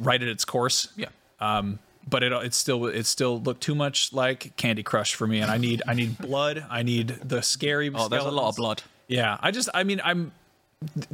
[0.00, 0.88] righted its course.
[0.96, 1.08] Yeah.
[1.40, 1.78] Um,
[2.08, 5.50] but it it still it still looked too much like Candy Crush for me, and
[5.50, 6.64] I need I need blood.
[6.70, 7.90] I need the scary.
[7.94, 8.82] Oh, there's a lot of blood.
[9.08, 10.32] Yeah, I just, I mean, I'm.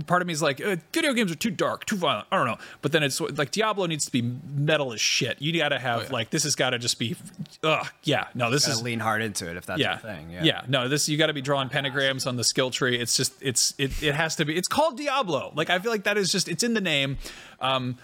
[0.08, 2.26] Part of me is like, uh, video games are too dark, too violent.
[2.32, 5.40] I don't know, but then it's like Diablo needs to be metal as shit.
[5.40, 7.14] You got to have like this has got to just be,
[7.62, 8.26] ugh, yeah.
[8.34, 10.30] No, this is lean hard into it if that's yeah, the thing.
[10.32, 12.98] yeah, No, this you got to be drawing pentagrams on the skill tree.
[12.98, 14.56] It's just, it's, it, it has to be.
[14.56, 15.52] It's called Diablo.
[15.54, 17.18] Like I feel like that is just, it's in the name.
[17.60, 17.98] Um,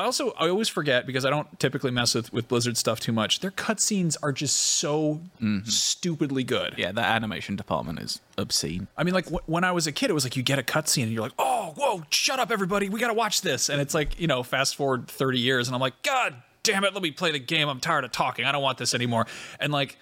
[0.00, 3.12] I also I always forget because I don't typically mess with with Blizzard stuff too
[3.12, 3.40] much.
[3.40, 5.68] Their cutscenes are just so mm-hmm.
[5.68, 6.74] stupidly good.
[6.78, 8.88] Yeah, that animation department is obscene.
[8.96, 10.62] I mean, like w- when I was a kid, it was like you get a
[10.62, 12.88] cutscene and you're like, "Oh, whoa, shut up, everybody!
[12.88, 15.82] We gotta watch this." And it's like, you know, fast forward 30 years, and I'm
[15.82, 17.68] like, "God damn it, let me play the game.
[17.68, 18.46] I'm tired of talking.
[18.46, 19.26] I don't want this anymore."
[19.60, 19.98] And like,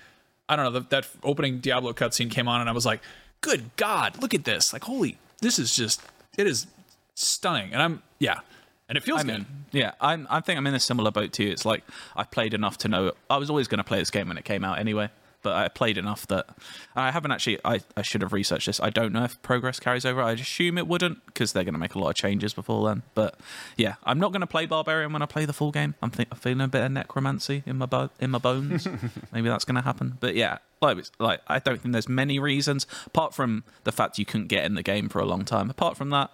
[0.48, 3.00] I don't know, the, that opening Diablo cutscene came on, and I was like,
[3.40, 4.72] "Good God, look at this!
[4.72, 6.00] Like, holy, this is just,
[6.36, 6.68] it is
[7.16, 8.40] stunning." And I'm, yeah,
[8.88, 9.32] and it feels I good.
[9.32, 11.50] mean, yeah, I'm, I think I'm in a similar boat to you.
[11.50, 11.84] It's like
[12.16, 14.44] I played enough to know I was always going to play this game when it
[14.44, 15.10] came out anyway.
[15.40, 16.48] But I played enough that
[16.96, 17.60] I haven't actually.
[17.64, 18.80] I, I should have researched this.
[18.80, 20.20] I don't know if progress carries over.
[20.20, 23.04] I assume it wouldn't because they're going to make a lot of changes before then.
[23.14, 23.38] But
[23.76, 25.94] yeah, I'm not going to play barbarian when I play the full game.
[26.02, 28.88] I'm, think, I'm feeling a bit of necromancy in my bo- in my bones.
[29.32, 30.18] Maybe that's going to happen.
[30.18, 34.24] But yeah, like like I don't think there's many reasons apart from the fact you
[34.24, 35.70] couldn't get in the game for a long time.
[35.70, 36.32] Apart from that,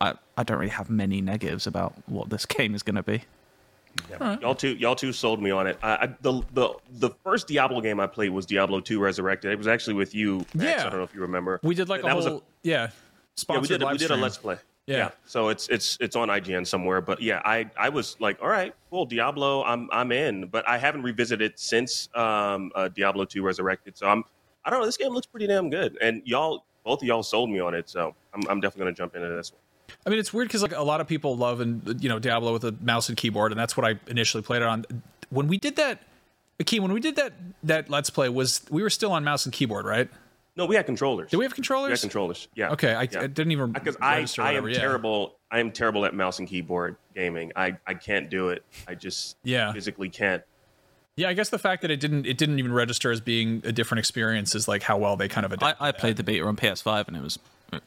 [0.00, 3.24] I, I don't really have many negatives about what this game is going to be.
[4.20, 5.78] Y'all two, y'all two sold me on it.
[5.82, 9.50] I, I, the the the first Diablo game I played was Diablo 2 Resurrected.
[9.50, 10.46] It was actually with you.
[10.54, 10.82] Max.
[10.82, 10.86] Yeah.
[10.86, 11.58] I don't know if you remember.
[11.64, 12.90] we did like that a was whole, yeah, yeah.
[13.34, 14.58] sponsored We did live we did a let's play.
[14.86, 15.10] Yeah.
[15.26, 17.00] So it's it's it's on IGN somewhere.
[17.00, 20.46] But yeah, I I was like, all right, cool, Diablo, I'm I'm in.
[20.46, 23.96] But I haven't revisited it since um uh, Diablo 2 Resurrected.
[23.98, 24.24] So I'm
[24.64, 24.86] I don't know.
[24.86, 27.88] This game looks pretty damn good, and y'all both of y'all sold me on it.
[27.90, 29.60] So I'm I'm definitely gonna jump into this one.
[30.08, 32.54] I mean, it's weird because like a lot of people love and you know Diablo
[32.54, 34.86] with a mouse and keyboard, and that's what I initially played it on.
[35.28, 36.00] When we did that,
[36.58, 37.34] Akeem, when we did that
[37.64, 40.08] that let's play was we were still on mouse and keyboard, right?
[40.56, 41.30] No, we had controllers.
[41.30, 42.00] Did we have We had controllers?
[42.00, 42.48] controllers.
[42.54, 42.70] Yeah.
[42.70, 43.20] Okay, I, Yeah.
[43.20, 44.78] I didn't even because I, I am yeah.
[44.78, 45.36] terrible.
[45.50, 47.52] I am terrible at mouse and keyboard gaming.
[47.54, 48.64] I, I can't do it.
[48.88, 49.74] I just Yeah.
[49.74, 50.42] physically can't.
[51.16, 53.72] Yeah, I guess the fact that it didn't it didn't even register as being a
[53.72, 55.76] different experience is like how well they kind of I, adapted.
[55.84, 57.40] I played the beta on PS5 and it was uh,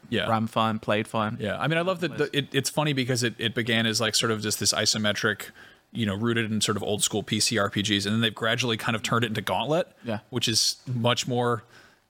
[0.09, 0.27] Yeah.
[0.29, 1.37] ran fine, played fine.
[1.39, 2.17] Yeah, I mean, I love that.
[2.17, 5.49] The, it, it's funny because it, it began as like sort of just this isometric,
[5.91, 8.95] you know, rooted in sort of old school PC RPGs, and then they've gradually kind
[8.95, 10.19] of turned it into Gauntlet, Yeah.
[10.29, 11.63] which is much more,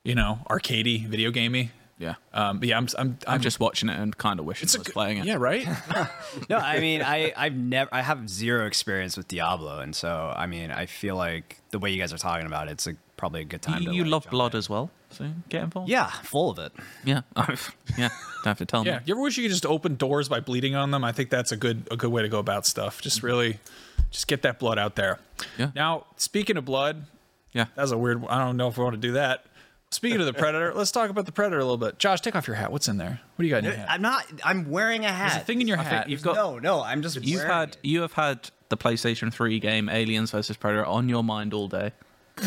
[0.04, 1.72] you know, arcadey, video gamey.
[1.98, 2.16] Yeah.
[2.34, 4.76] Um, but yeah, I'm I'm, I'm, I'm just watching it and kind of wishing it's
[4.76, 5.26] I a was good- playing it.
[5.26, 5.68] Yeah, right.
[6.50, 10.48] No, I mean, I I've never I have zero experience with Diablo, and so I
[10.48, 13.42] mean, I feel like the way you guys are talking about it, it's a, probably
[13.42, 13.84] a good time.
[13.84, 14.58] You, to you like, love blood in.
[14.58, 15.90] as well, so get involved.
[15.90, 16.72] Yeah, full of it.
[17.04, 17.22] yeah,
[17.98, 18.10] yeah.
[18.44, 18.98] Don't have to tell yeah.
[18.98, 19.04] me.
[19.06, 21.04] You ever wish you could just open doors by bleeding on them?
[21.04, 23.02] I think that's a good a good way to go about stuff.
[23.02, 23.28] Just mm-hmm.
[23.28, 23.60] really,
[24.10, 25.20] just get that blood out there.
[25.58, 25.72] Yeah.
[25.76, 27.06] Now, speaking of blood,
[27.54, 27.66] Yeah.
[27.76, 28.26] That's a weird.
[28.28, 29.46] I don't know if we want to do that.
[29.90, 32.00] Speaking of the predator, let's talk about the predator a little bit.
[32.00, 32.72] Josh, take off your hat.
[32.72, 33.20] What's in there?
[33.36, 33.88] What do you got in your uh, hat?
[33.90, 34.26] I'm not.
[34.44, 35.32] I'm wearing a hat.
[35.32, 36.10] There's a thing in your hat.
[36.10, 36.82] you've got no, no.
[36.82, 37.22] I'm just.
[37.22, 37.78] you've wearing had it.
[37.84, 41.92] you have had the PlayStation 3 game Aliens vs Predator on your mind all day.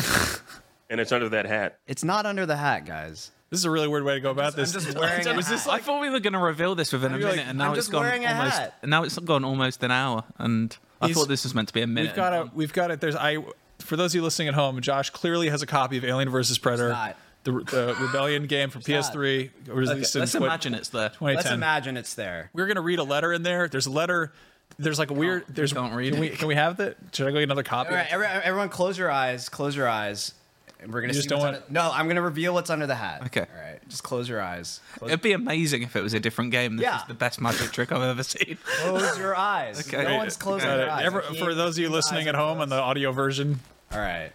[0.89, 1.79] And it's under that hat.
[1.87, 3.31] It's not under the hat, guys.
[3.49, 4.71] This is a really weird way to go about I'm this.
[4.73, 7.17] just wearing a Was this, I thought we were going to reveal this within a
[7.17, 8.57] You're like, minute, and now I'm it's just gone wearing a almost.
[8.57, 8.75] hat.
[8.83, 11.81] Now it's gone almost an hour, and I He's- thought this was meant to be
[11.81, 12.09] a minute.
[12.11, 12.51] we've got a.
[12.53, 13.01] We've got it.
[13.01, 13.37] There's I.
[13.79, 16.57] For those of you listening at home, Josh clearly has a copy of Alien vs
[16.57, 17.17] Predator, not.
[17.43, 21.09] the, the Rebellion game for PS3, released in Let's tw- imagine it's there.
[21.09, 21.35] 2010.
[21.35, 22.49] Let's imagine it's there.
[22.53, 23.67] We're gonna read a letter in there.
[23.67, 24.31] There's a letter.
[24.79, 25.45] There's like a weird.
[25.49, 25.73] There's.
[25.73, 26.31] can't read can it.
[26.31, 26.35] we?
[26.37, 26.97] Can we have that?
[27.13, 27.89] Should I go get another copy?
[27.91, 29.49] All right, every- everyone, close your eyes.
[29.49, 30.33] Close your eyes.
[30.81, 32.69] And we're gonna You see just don't what's want- under- No, I'm gonna reveal what's
[32.69, 33.23] under the hat.
[33.27, 33.41] Okay.
[33.41, 33.79] All right.
[33.89, 34.79] Just close your eyes.
[34.97, 36.77] Close, It'd be amazing if it was a different game.
[36.77, 37.01] This Yeah.
[37.01, 38.57] is the best magic trick I've ever seen.
[38.81, 39.87] close your eyes.
[39.87, 40.03] Okay.
[40.03, 41.05] No one's closing Uh, their eyes.
[41.05, 43.11] ever- I can't for those of you keep listening eyes at home on the audio
[43.11, 43.59] version,
[43.91, 44.31] All right.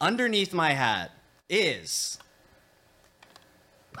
[0.00, 1.10] Underneath my hat
[1.48, 2.18] is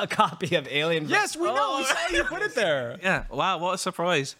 [0.00, 1.08] a copy of Alien.
[1.08, 1.76] yes, we know.
[1.78, 2.98] We saw you put it there.
[3.02, 3.24] Yeah.
[3.30, 3.58] Wow.
[3.58, 4.36] What a surprise.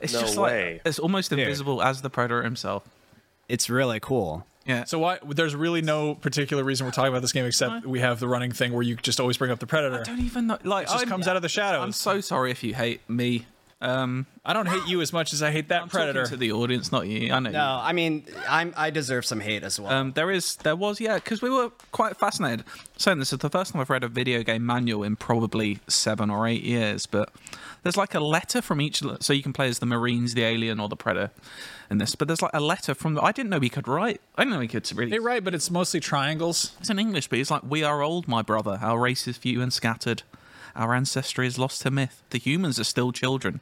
[0.00, 0.74] It's No just way.
[0.74, 2.82] like it's almost invisible as the predator himself.
[3.48, 4.46] It's really cool.
[4.66, 4.84] Yeah.
[4.84, 5.18] So why?
[5.26, 8.50] There's really no particular reason we're talking about this game except we have the running
[8.52, 10.00] thing where you just always bring up the predator.
[10.00, 10.58] I don't even know.
[10.64, 11.82] Like, It just I'm- comes out of the shadows.
[11.82, 13.46] I'm so sorry if you hate me.
[13.78, 16.24] Um, I don't hate you as much as I hate that I'm predator.
[16.24, 17.30] to the audience, not you.
[17.30, 17.50] I know.
[17.50, 19.92] No, I mean, I'm I deserve some hate as well.
[19.92, 22.64] Um, there is, there was, yeah, because we were quite fascinated.
[22.96, 26.30] Saying this is the first time I've read a video game manual in probably seven
[26.30, 27.30] or eight years, but
[27.82, 30.80] there's like a letter from each, so you can play as the Marines, the Alien,
[30.80, 31.30] or the Predator
[31.90, 32.14] in this.
[32.14, 33.12] But there's like a letter from.
[33.14, 34.22] The, I didn't know he could write.
[34.36, 35.10] I didn't know he could really.
[35.10, 36.72] Hey, right, but it's mostly triangles.
[36.80, 38.78] It's in English, but it's like, "We are old, my brother.
[38.80, 40.22] Our race is few and scattered.
[40.76, 42.22] Our ancestry is lost to myth.
[42.30, 43.60] The humans are still children."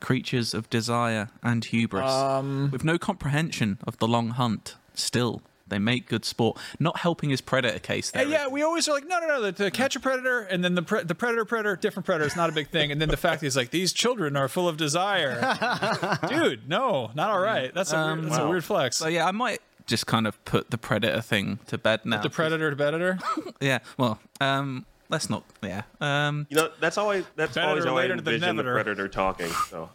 [0.00, 4.76] Creatures of desire and hubris, Um, with no comprehension of the long hunt.
[4.94, 6.56] Still, they make good sport.
[6.78, 8.10] Not helping his predator case.
[8.10, 10.40] There Hey, yeah, we always are like, no, no, no, the, the catch a predator,
[10.40, 12.24] and then the pre- the predator, predator, different predator.
[12.24, 12.90] It's not a big thing.
[12.90, 15.38] And then the fact is like these children are full of desire.
[16.28, 17.72] Dude, no, not all right.
[17.74, 18.96] That's a weird, that's a weird flex.
[18.96, 22.22] So yeah, I might just kind of put the predator thing to bed now.
[22.22, 23.18] the predator to predator.
[23.60, 23.80] Yeah.
[23.98, 25.44] Well, um, let's not.
[25.62, 25.82] Yeah.
[26.00, 26.46] Um.
[26.48, 28.72] You know, that's always that's Predator always how I later to the envision the Nemeter.
[28.74, 29.48] predator talking.
[29.68, 29.90] So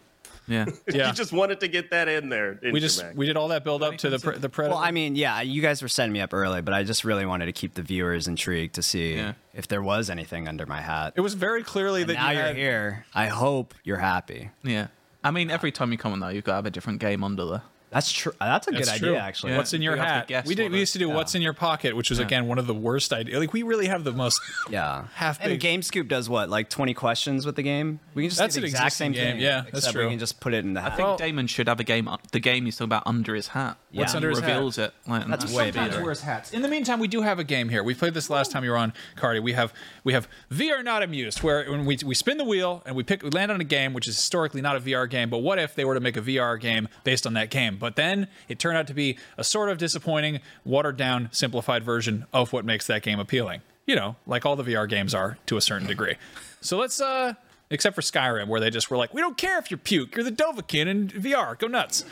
[0.47, 0.65] Yeah.
[0.87, 2.53] Yeah, you just wanted to get that in there.
[2.53, 3.15] Didn't we you, just Mac?
[3.17, 4.75] we did all that build up to the pre- the predator.
[4.75, 7.25] well, I mean, yeah, you guys were setting me up early, but I just really
[7.25, 9.33] wanted to keep the viewers intrigued to see Yeah.
[9.55, 11.13] if there was anything under my hat.
[11.15, 13.05] it was very clearly that now you you're had, here.
[13.15, 14.51] I hope you're happy.
[14.63, 14.87] Yeah.
[15.23, 17.23] I mean, every time you come on, though, you've got to have a different game
[17.23, 17.61] under there.
[17.95, 18.33] That's true.
[18.39, 19.09] Uh, that's a That's good true.
[19.11, 19.51] idea, actually.
[19.53, 19.57] Yeah.
[19.57, 20.27] What's in your We hat?
[20.27, 20.63] guess We did.
[20.63, 22.73] what We used to do what's in your pocket, which was again one of the
[22.73, 23.39] worst ideas.
[23.39, 24.39] Like we really have the most.
[24.69, 25.05] Yeah.
[25.13, 27.99] Half and GameScoop does what, like 20 questions with the game?
[28.13, 29.33] We can just That's do the exact same game.
[29.35, 29.41] thing.
[29.41, 30.03] Yeah, that's except true.
[30.05, 30.93] We can just put it in the hat.
[30.93, 32.07] I think Well- Damon should have a game.
[32.07, 33.77] Uh, the game he's talking about under his hat.
[33.95, 34.47] What's He under his hat?
[34.49, 34.93] reveals it.
[35.07, 36.03] Like, That's way sometimes better.
[36.03, 36.51] wears hats.
[36.53, 37.83] In the meantime, we do have a game here.
[37.83, 39.41] We played this last time you were on, Cardy.
[39.41, 39.73] We have
[40.03, 43.23] we have VR not amused, where when we we spin the wheel and we pick
[43.23, 45.29] we land on a game which is historically not a VR game.
[45.29, 47.77] But what if they were to make a VR game based on that game?
[47.77, 52.25] But then it turned out to be a sort of disappointing, watered down, simplified version
[52.33, 53.61] of what makes that game appealing.
[53.87, 56.15] You know, like all the VR games are to a certain degree.
[56.61, 57.33] So let's uh.
[57.71, 60.15] Except for Skyrim, where they just were like, "We don't care if you're puke.
[60.15, 61.57] You're the Dovahkiin in VR.
[61.57, 62.05] Go nuts."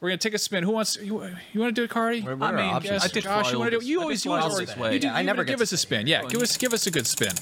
[0.00, 0.62] We're gonna take a spin.
[0.64, 0.96] Who wants?
[0.96, 2.22] You, you want to do it, Cardy?
[2.22, 3.04] What I mean, options?
[3.04, 3.78] I did Josh, fly you want to do?
[3.80, 4.94] this- You I always, did you fly always, all always this way.
[4.94, 5.98] You, do, Yeah, I you never never give us a spin.
[6.00, 6.06] spin.
[6.06, 7.32] Yeah, give us give us a good spin.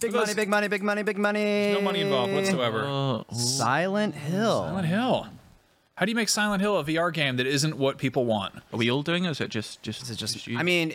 [0.00, 1.72] Big money, big money, big money, big money.
[1.74, 2.84] No money involved whatsoever.
[2.86, 4.62] Oh, Silent Hill.
[4.64, 5.28] Silent Hill.
[5.96, 8.54] How do you make Silent Hill a VR game that isn't what people want?
[8.72, 9.28] are we all doing it?
[9.28, 10.02] Or is it just just?
[10.02, 10.46] Is it just?
[10.46, 10.58] you?
[10.58, 10.94] I mean,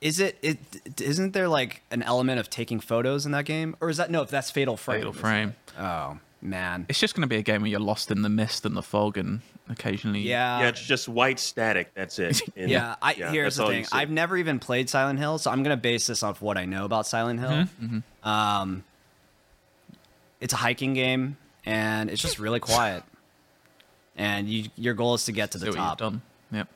[0.00, 0.36] is it?
[0.42, 0.58] It
[1.00, 4.22] isn't there like an element of taking photos in that game, or is that no?
[4.22, 4.98] If that's Fatal Frame.
[4.98, 5.54] fatal frame.
[5.78, 6.86] Oh man.
[6.88, 8.82] It's just going to be a game where you're lost in the mist and the
[8.82, 10.20] fog, and occasionally.
[10.20, 10.60] Yeah.
[10.60, 11.92] yeah, it's just white static.
[11.94, 12.40] That's it.
[12.56, 13.86] And- Yeah, I, yeah, here's the all thing.
[13.92, 16.84] I've never even played Silent Hill, so I'm gonna base this off what I know
[16.84, 17.50] about Silent Hill.
[17.50, 18.28] Mm-hmm.
[18.28, 18.84] Um,
[20.40, 23.02] it's a hiking game, and it's just really quiet.
[24.16, 25.98] And you, your goal is to get to the what you've top.
[25.98, 26.22] done.
[26.52, 26.68] Yep.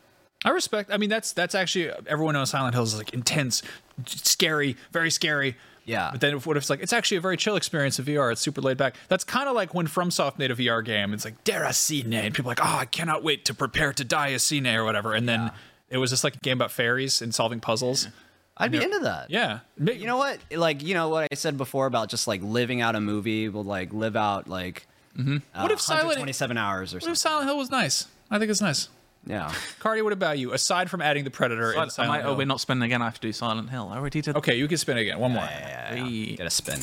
[0.45, 0.91] I respect.
[0.93, 3.63] I mean, that's that's actually everyone knows Silent Hill is like intense,
[4.07, 5.57] scary, very scary.
[5.91, 6.11] Yeah.
[6.13, 8.33] But then if, what if it's like it's actually a very chill experience of VR?
[8.33, 8.95] It's super laid back.
[9.09, 11.13] That's kind of like when FromSoft made a VR game.
[11.13, 14.29] It's like Deracine, and people are like, oh, I cannot wait to prepare to die
[14.29, 15.15] a scene or whatever.
[15.15, 15.51] And then
[15.89, 18.09] it was just like a game about fairies and solving puzzles.
[18.57, 19.31] I'd be into that.
[19.31, 19.61] Yeah.
[19.79, 20.39] You know what?
[20.53, 23.65] Like you know what I said before about just like living out a movie will
[23.65, 24.87] like live out like
[25.19, 25.39] Mm-hmm.
[25.61, 26.05] what if Silent?
[26.07, 27.17] What 127 hours or if something.
[27.17, 28.07] Silent Hill was nice?
[28.31, 28.89] I think it's nice.
[29.27, 29.51] Yeah.
[29.81, 30.53] Cardy, what about you?
[30.53, 32.31] Aside from adding the Predator in Am Silent I, Hill.
[32.31, 33.03] oh, we're not spending again.
[33.03, 33.89] I have to do Silent Hill.
[33.93, 34.37] I already did.
[34.37, 35.19] Okay, you can spin again.
[35.19, 35.43] One more.
[35.43, 36.37] Yeah, yeah, Hey.
[36.37, 36.81] Get a spin.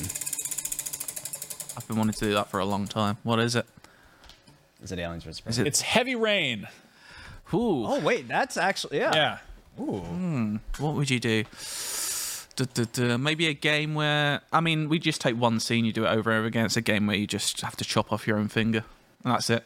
[1.78, 3.18] I've been wanting to do that for a long time.
[3.24, 3.66] What is it?
[4.84, 5.38] Is it Aliens vs.
[5.38, 5.62] Is Predator?
[5.64, 5.68] it?
[5.68, 6.68] It's Heavy Rain.
[7.54, 7.86] Ooh.
[7.86, 9.14] Oh wait, that's actually yeah.
[9.78, 9.84] Yeah.
[9.84, 10.00] Ooh.
[10.00, 10.56] Hmm.
[10.80, 11.44] What would you do?
[12.56, 13.18] Duh, duh, duh.
[13.18, 16.30] Maybe a game where I mean, we just take one scene, you do it over
[16.32, 16.66] and over again.
[16.66, 18.84] It's a game where you just have to chop off your own finger,
[19.24, 19.64] and that's it.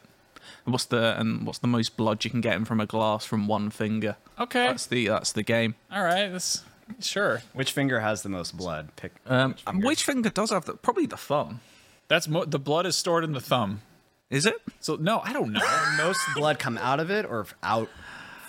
[0.66, 3.26] And what's the and what's the most blood you can get in from a glass
[3.26, 4.18] from one finger?
[4.40, 4.68] Okay.
[4.68, 5.76] That's the that's the game.
[5.92, 6.30] All right.
[6.32, 6.64] That's
[7.00, 7.42] sure.
[7.54, 8.96] Which finger has the most blood?
[8.96, 9.14] Pick.
[9.26, 11.62] Um, which finger does have the, probably the thumb?
[12.08, 13.82] That's mo- the blood is stored in the thumb.
[14.30, 14.62] Is it?
[14.80, 15.62] So no, I don't know.
[15.98, 17.90] most blood come out of it or out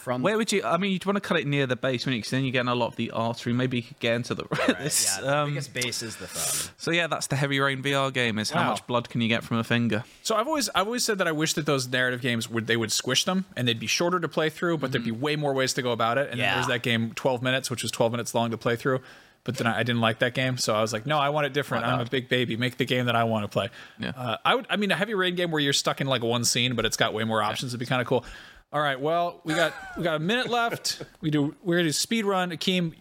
[0.03, 0.63] from Where would you?
[0.65, 2.21] I mean, you'd want to cut it near the base, wouldn't you?
[2.21, 3.53] Because then you're getting a lot of the artery.
[3.53, 4.45] Maybe you could get into the.
[4.81, 6.75] this, yeah, the um, biggest base is the thumb.
[6.77, 8.39] so yeah, that's the Heavy Rain VR game.
[8.39, 8.71] Is how Wow.
[8.71, 10.05] much blood can you get from a finger?
[10.23, 12.77] So I've always I've always said that I wish that those narrative games would they
[12.77, 15.55] would squish them and they'd be shorter to play through, but there'd be way more
[15.55, 16.31] ways to go about it.
[16.31, 16.55] And then Yeah.
[16.57, 19.01] there's that game 12 minutes, which was 12 minutes long to play through.
[19.45, 21.47] But then I, I didn't like that game, so I was like, no, I want
[21.47, 21.85] it different.
[21.85, 22.57] I'm a big baby.
[22.57, 23.71] Make the game that I want to play.
[23.99, 24.11] Yeah.
[24.17, 24.67] Uh, I would.
[24.71, 26.97] I mean, a heavy rain game where you're stuck in like one scene, but it's
[26.97, 28.25] got way more options would be kind of cool.
[28.73, 31.03] All right, well, we got we got a minute left.
[31.21, 32.51] We do we're gonna do speed run.
[32.53, 32.95] Akeem,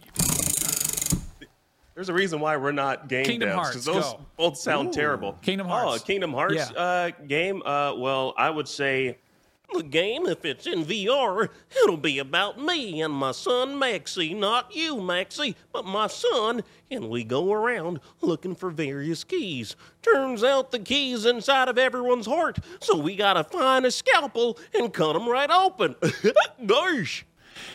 [1.94, 4.20] There's a reason why we're not game Kingdom devs Hearts, because those go.
[4.36, 5.32] both sound terrible.
[5.40, 6.02] Kingdom Hearts.
[6.02, 6.70] Oh, Kingdom Hearts Yeah.
[6.78, 7.62] uh, game.
[7.64, 9.18] Uh, well, I would say
[9.74, 11.48] the game, if it's in VR,
[11.82, 17.08] it'll be about me and my son Maxie, not you, Maxie, but my son, and
[17.08, 19.76] we go around looking for various keys.
[20.02, 24.92] Turns out the keys inside of everyone's heart, so we gotta find a scalpel and
[24.92, 25.94] cut them right open.
[26.66, 27.24] Gosh.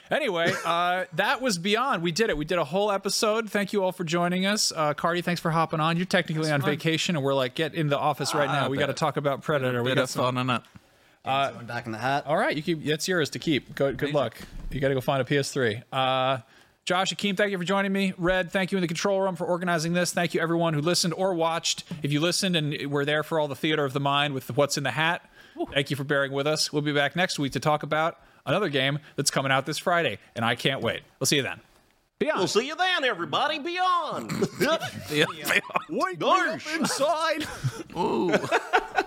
[0.10, 2.02] Anyway, uh, that was Beyond.
[2.02, 2.38] We did it.
[2.38, 3.50] We did a whole episode.
[3.50, 4.72] Thank you all for joining us.
[4.76, 5.98] Uh, Cardy, thanks for hopping on.
[5.98, 8.70] You're technically on vacation, and we're like, get in the office right now.
[8.70, 9.84] We got to talk about Predator.
[9.84, 10.24] We got of some.
[10.24, 10.62] fun in it.
[11.28, 12.25] Going back in the hat.
[12.25, 12.84] All right, you keep.
[12.84, 13.75] That's yours to keep.
[13.75, 14.38] Good, good luck.
[14.71, 15.84] You got to go find a PS3.
[15.91, 16.39] Uh,
[16.86, 18.13] Josh Akeem, thank you for joining me.
[18.17, 20.13] Red, thank you in the control room for organizing this.
[20.13, 21.84] Thank you everyone who listened or watched.
[22.01, 24.78] If you listened and were there for all the theater of the mind with what's
[24.78, 25.30] in the hat,
[25.73, 26.71] thank you for bearing with us.
[26.71, 30.17] We'll be back next week to talk about another game that's coming out this Friday,
[30.34, 31.01] and I can't wait.
[31.19, 31.59] We'll see you then.
[32.19, 32.39] Beyond.
[32.39, 33.59] We'll see you then, everybody.
[33.59, 34.32] Beyond.
[35.89, 36.75] Wait, Gosh.
[36.75, 37.45] inside.
[37.97, 38.34] Ooh.